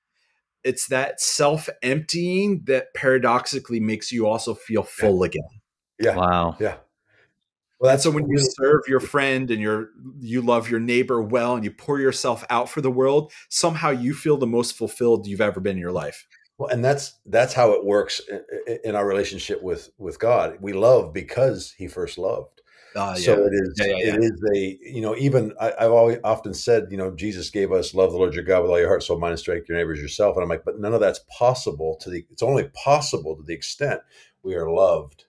[0.66, 5.44] It's that self emptying that paradoxically makes you also feel full again.
[6.00, 6.58] yeah, Wow.
[6.60, 6.78] yeah.
[7.80, 9.90] Well, that's so when you serve your friend and you're
[10.20, 14.14] you love your neighbor well and you pour yourself out for the world, somehow you
[14.14, 16.26] feel the most fulfilled you've ever been in your life.
[16.58, 18.40] Well, and that's that's how it works i-
[18.72, 20.58] i- in our relationship with with God.
[20.62, 22.62] We love because He first loved.
[22.96, 23.74] Uh, so it is.
[23.78, 27.12] Yeah, yeah, It is a you know even I, I've always often said you know
[27.14, 29.40] Jesus gave us love the Lord your God with all your heart, soul, mind, and
[29.40, 29.68] strength.
[29.68, 32.26] Your neighbors yourself, and I'm like, but none of that's possible to the.
[32.32, 34.00] It's only possible to the extent
[34.44, 35.26] we are loved,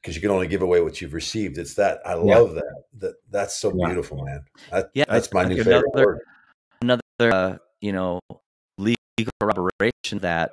[0.00, 1.58] because you can only give away what you've received.
[1.58, 2.38] It's that I Yeah.
[2.38, 2.84] love that.
[2.98, 3.86] That that's so Yeah.
[3.86, 4.44] beautiful, man.
[4.70, 6.18] That, Yeah, that's my like new another- favorite word.
[6.82, 8.20] Another, uh, you know,
[8.78, 10.52] legal corroboration that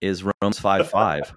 [0.00, 1.32] is Romans five five.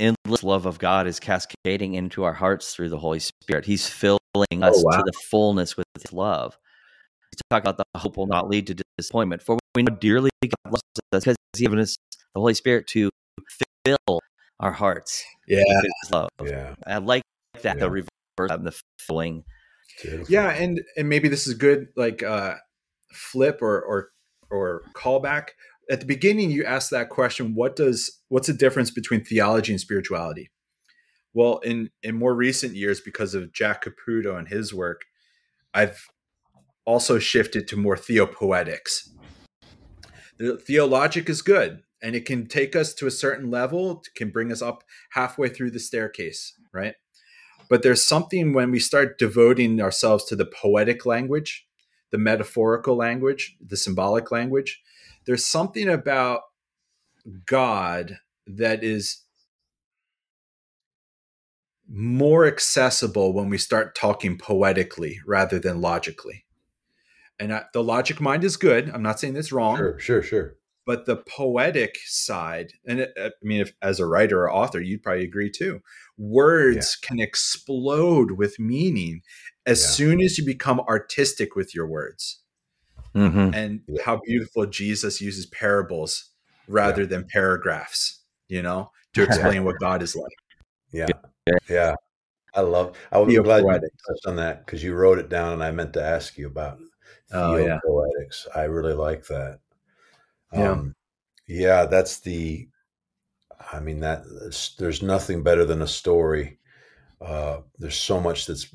[0.00, 3.66] Endless love of God is cascading into our hearts through the Holy Spirit.
[3.66, 4.16] He's filling
[4.62, 4.96] us Oh, wow.
[4.96, 6.56] to the fullness with His love.
[7.32, 9.42] We talk about the hope will not lead to disappointment.
[9.42, 10.82] For we know dearly God loves
[11.12, 11.96] us because He's given us
[12.34, 13.10] the Holy Spirit to
[13.84, 14.20] fill
[14.58, 15.58] our hearts Yeah.
[15.66, 16.28] with His love.
[16.44, 17.22] Yeah, I like
[17.62, 17.80] that Yeah.
[17.80, 19.44] the reverse of the filling.
[20.00, 20.26] beautiful.
[20.32, 22.54] Yeah, and and maybe this is good like uh
[23.12, 24.08] flip or or
[24.50, 25.48] or callback.
[25.90, 29.80] At the beginning you asked that question, what does what's the difference between theology and
[29.80, 30.50] spirituality?
[31.34, 35.02] Well, in in more recent years because of Jack Caputo and his work,
[35.74, 36.06] I've
[36.84, 39.10] also shifted to more theopoetics.
[40.38, 44.50] The theologic is good and it can take us to a certain level, can bring
[44.50, 46.94] us up halfway through the staircase, right?
[47.68, 51.66] But there's something when we start devoting ourselves to the poetic language,
[52.10, 54.82] the metaphorical language, the symbolic language.
[55.26, 56.42] There's something about
[57.46, 59.22] God that is
[61.88, 66.44] more accessible when we start talking poetically rather than logically.
[67.38, 68.88] And I, the logic mind is good.
[68.90, 70.56] I'm not saying that's wrong Sure, sure, sure.
[70.86, 75.02] but the poetic side and it, i mean if as a writer or author you'd
[75.02, 75.80] probably agree too
[76.18, 79.22] words can explode with meaning
[79.66, 79.88] as Yeah.
[79.88, 82.40] soon as you become artistic with your words
[83.14, 83.54] Mm-hmm.
[83.54, 86.30] and how beautiful jesus uses parables
[86.68, 90.36] rather than paragraphs you know to explain what god is like
[90.92, 91.06] Yeah.
[91.46, 91.54] Yeah.
[91.68, 91.94] Yeah.
[92.54, 93.90] I love I'm Theo glad you poetic.
[94.06, 96.78] touched on that because you wrote it down and I meant to ask you about
[97.32, 97.78] Oh, yeah.
[97.86, 98.48] poetics.
[98.56, 99.60] I really like that.
[100.52, 100.70] Yeah.
[100.72, 100.94] Um,
[101.46, 102.68] yeah, that's the
[103.72, 104.22] I mean that
[104.78, 106.58] there's nothing better than a story.
[107.20, 108.66] Uh, there's so much that's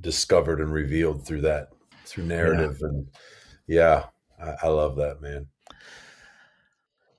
[0.00, 1.68] discovered and revealed through that
[2.06, 3.06] through narrative and
[3.70, 4.06] yeah,
[4.42, 5.46] I, I love that man.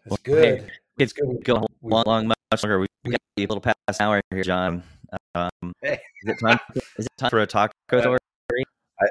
[0.06, 0.44] Well, good.
[0.44, 1.44] hey, That's It's good.
[1.46, 2.80] going We- long, long, much longer.
[2.80, 4.84] We got a little past an hour here, John.
[5.36, 5.50] Um,
[5.82, 6.00] Hey.
[6.24, 6.60] is it time?
[6.98, 8.20] Is it time for a taco story?
[9.00, 9.06] I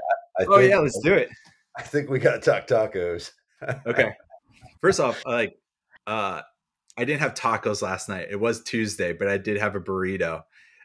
[0.47, 1.29] oh think- yeah let's do it
[1.77, 3.31] I think we got to talk tacos.
[3.87, 4.13] okay
[4.81, 5.55] first off like
[6.07, 6.41] uh
[6.97, 10.43] i didn't have tacos last night it was tuesday but i did have a burrito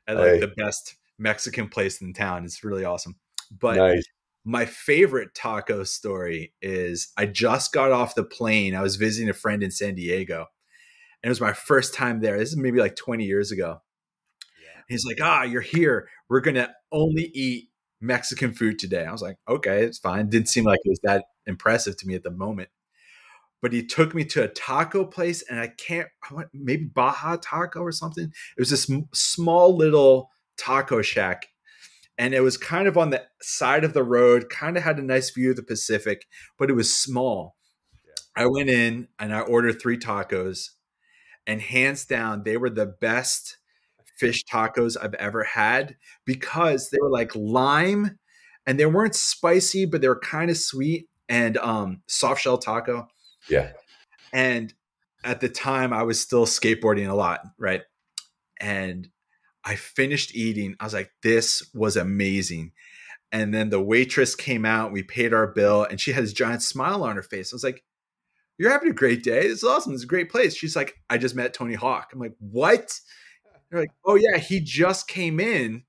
[0.07, 0.39] at like Hey.
[0.41, 3.15] the best mexican place in town it's really awesome
[3.61, 4.03] but nice.
[4.45, 8.75] My favorite taco story is i just got off the plane.
[8.75, 10.45] I was visiting a friend in san diego
[11.23, 12.37] and it was my first time there.
[12.37, 13.81] This is maybe like 20 years ago.
[14.87, 16.07] He's like ah you're here.
[16.29, 17.69] We're gonna only eat
[17.99, 19.03] mexican food today.
[19.05, 20.29] I was like okay it's fine.
[20.29, 22.69] Didn't seem like it was that impressive to me at the moment.
[23.63, 27.37] But he took me to a taco place and i can't I went, maybe baja
[27.41, 28.25] taco or something.
[28.25, 31.47] It was this small little taco shack
[32.17, 35.03] and it was kind of on the side of the road kind of had a
[35.03, 36.25] nice view of the pacific
[36.57, 37.55] but it was small
[38.35, 40.69] i went in and i ordered three tacos
[41.47, 43.57] and hands down they were the best
[44.17, 45.95] fish tacos i've ever had
[46.25, 48.17] because they were like lime
[48.65, 53.07] and they weren't spicy, but they were kind of sweet and um, soft shell taco.
[53.49, 53.71] Yeah.
[54.33, 54.73] And
[55.23, 57.81] at the time, I was still skateboarding a lot, right?
[58.59, 59.09] And
[59.65, 60.75] I finished eating.
[60.79, 62.71] I was like, this was amazing.
[63.31, 66.61] And then the waitress came out, we paid our bill, and she had this giant
[66.61, 67.51] smile on her face.
[67.51, 67.83] I was like,
[68.57, 69.47] You're having a great day.
[69.47, 69.93] This is awesome.
[69.93, 70.55] It's a great place.
[70.55, 72.11] She's like, I just met Tony Hawk.
[72.13, 72.97] I'm like, What?
[73.69, 75.83] They're like, Oh, yeah, he just came in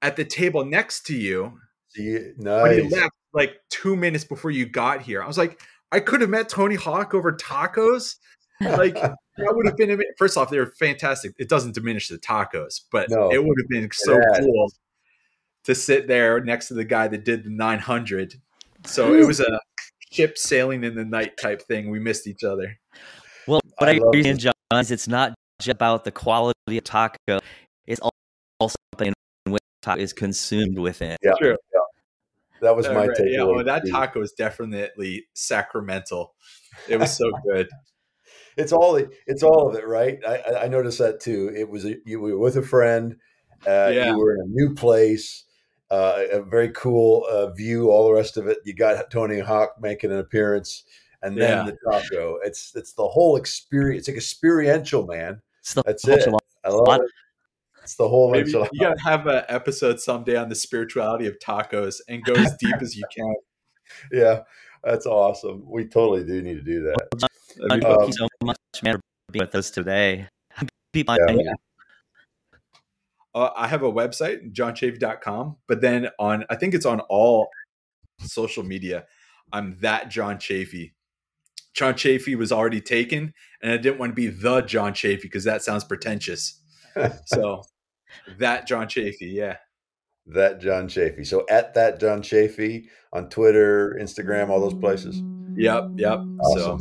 [0.00, 1.58] at the table next to you.
[1.88, 2.18] See,
[2.62, 5.22] But he left like two minutes before you got here.
[5.22, 5.60] I was like,
[5.92, 8.16] I could have met Tony Hawk over tacos.
[8.60, 11.32] Like, that would have been ama- first off, they were fantastic.
[11.38, 13.30] It doesn't diminish the tacos, but No.
[13.32, 14.40] it would have been so Yeah.
[14.40, 14.72] cool
[15.64, 18.34] to sit there next to the guy that did the 900.
[18.86, 19.60] So it was a
[20.12, 21.90] ship sailing in the night type thing.
[21.90, 22.78] We missed each other.
[23.46, 24.38] Well, what I I, agree, this.
[24.38, 27.40] John, is it's not just about the quality of taco;
[27.86, 28.00] it's
[28.60, 29.12] also something
[29.48, 31.16] with taco is consumed within.
[31.22, 31.56] yeah, True.
[32.60, 33.32] that was Uh, my right, takeaway.
[33.32, 36.34] yeah, well, that taco is definitely sacramental.
[36.88, 37.68] It was so good.
[38.56, 38.96] It's all
[39.26, 40.18] it's all of it, right?
[40.26, 41.52] I, I- I noticed that too.
[41.56, 43.16] It was a, you were with a friend.
[43.66, 44.10] Uh, Yeah.
[44.10, 45.44] You were in a new place,
[45.90, 47.90] uh, a very cool uh, view.
[47.90, 48.58] All the rest of it.
[48.64, 50.84] You got Tony Hawk making an appearance,
[51.22, 51.72] and then Yeah.
[51.72, 52.38] the taco.
[52.44, 54.00] It's it's the whole experience.
[54.00, 55.40] It's like experiential, man.
[55.60, 56.26] It's the That's whole it.
[56.26, 56.38] enchilada.
[56.64, 57.10] I love it.
[57.82, 58.68] It's the whole Maybe enchilada.
[58.72, 62.76] you gotta have an episode someday on the spirituality of tacos and go as deep
[62.80, 63.34] as you can.
[64.12, 64.40] Yeah,
[64.82, 65.62] that's awesome.
[65.64, 67.25] We totally do need to do that.
[67.56, 70.28] John, That'd Um, thank you so much, man, for being with us today.
[70.92, 71.54] People, Yeah.
[73.34, 77.48] Uh, I have a website, johnchaffee.com, but then on, I think it's on all
[78.20, 79.04] social media.
[79.52, 80.94] I'm that John Chaffee.
[81.74, 85.44] John Chaffee was already taken, and I didn't want to be the John Chaffee because
[85.44, 86.60] that sounds pretentious.
[87.26, 87.62] So
[88.38, 89.58] that John Chaffee, yeah.
[90.28, 91.24] that John Chaffee.
[91.24, 95.22] So at that John Chaffee on Twitter, Instagram, all those places.
[95.56, 96.20] Yep, yep.
[96.54, 96.78] So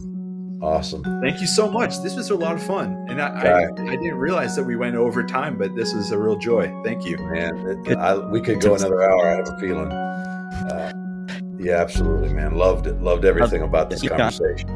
[0.62, 1.02] Awesome.
[1.02, 1.22] Awesome.
[1.22, 2.02] thank you so much.
[2.02, 3.06] This was a lot of fun.
[3.10, 6.18] And I, I, I didn't realize that we went over time, but this was a
[6.18, 6.74] real joy.
[6.84, 7.18] Thank you.
[7.18, 9.28] Man, it, I, we could go another hour.
[9.28, 9.92] I have a feeling.
[9.92, 10.92] Uh,
[11.60, 12.56] yeah, absolutely, man.
[12.56, 13.02] Loved it.
[13.02, 14.70] Loved everything about this conversation.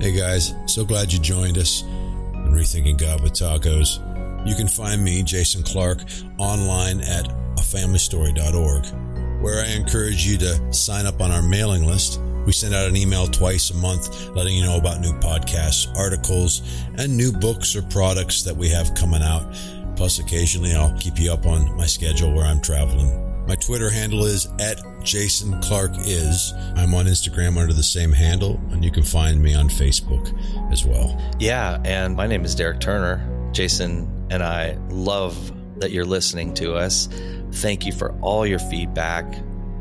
[0.00, 4.00] Hey guys, so glad you joined us in Rethinking God with Tacos.
[4.44, 6.02] You can find me, Jason Clark,
[6.38, 12.20] online at afamilystory.org, where I encourage you to sign up on our mailing list.
[12.44, 16.62] We send out an email twice a month letting you know about new podcasts, articles,
[16.98, 19.54] and new books or products that we have coming out.
[19.96, 23.18] Plus, occasionally I'll keep you up on my schedule where I'm traveling.
[23.46, 26.52] My Twitter handle is at Jason Clark is.
[26.76, 30.32] I'm on Instagram under the same handle, and you can find me on Facebook
[30.72, 31.20] as well.
[31.38, 33.28] Yeah, and my name is Derek Turner.
[33.52, 37.08] Jason and I love that you're listening to us.
[37.52, 39.26] Thank you for all your feedback.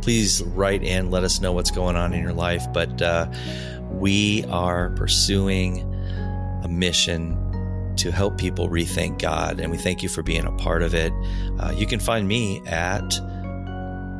[0.01, 2.65] Please write in, let us know what's going on in your life.
[2.73, 3.31] But uh,
[3.89, 5.81] we are pursuing
[6.63, 7.37] a mission
[7.97, 11.11] to help people rethink God, and we thank you for being a part of it.
[11.59, 13.09] Uh, you can find me at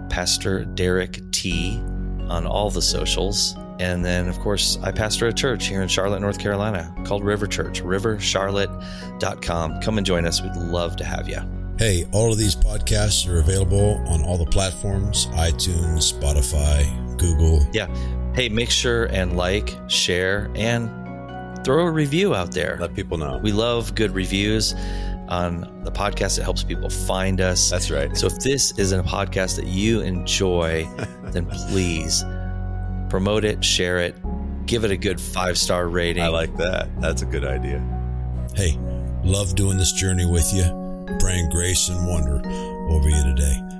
[0.09, 1.77] Pastor Derek T
[2.29, 3.55] on all the socials.
[3.79, 7.47] And then, of course, I pastor a church here in Charlotte, North Carolina called River
[7.47, 9.81] Church, rivercharlotte.com.
[9.81, 10.41] Come and join us.
[10.41, 11.60] We'd love to have you.
[11.81, 16.85] Hey, all of these podcasts are available on all the platforms iTunes, Spotify,
[17.17, 17.67] Google.
[17.73, 17.87] Yeah.
[18.35, 20.87] Hey, make sure and like, share, and
[21.65, 22.77] throw a review out there.
[22.79, 23.39] Let people know.
[23.41, 24.75] We love good reviews
[25.27, 26.37] on the podcast.
[26.37, 27.71] It helps people find us.
[27.71, 28.15] That's right.
[28.15, 30.87] So if this is a podcast that you enjoy,
[31.31, 32.23] then please
[33.09, 34.15] promote it, share it,
[34.67, 36.21] give it a good five star rating.
[36.21, 36.89] I like that.
[37.01, 37.79] That's a good idea.
[38.53, 38.77] Hey,
[39.23, 40.80] love doing this journey with you.
[41.21, 42.41] Praying grace and wonder
[42.89, 43.70] over you today.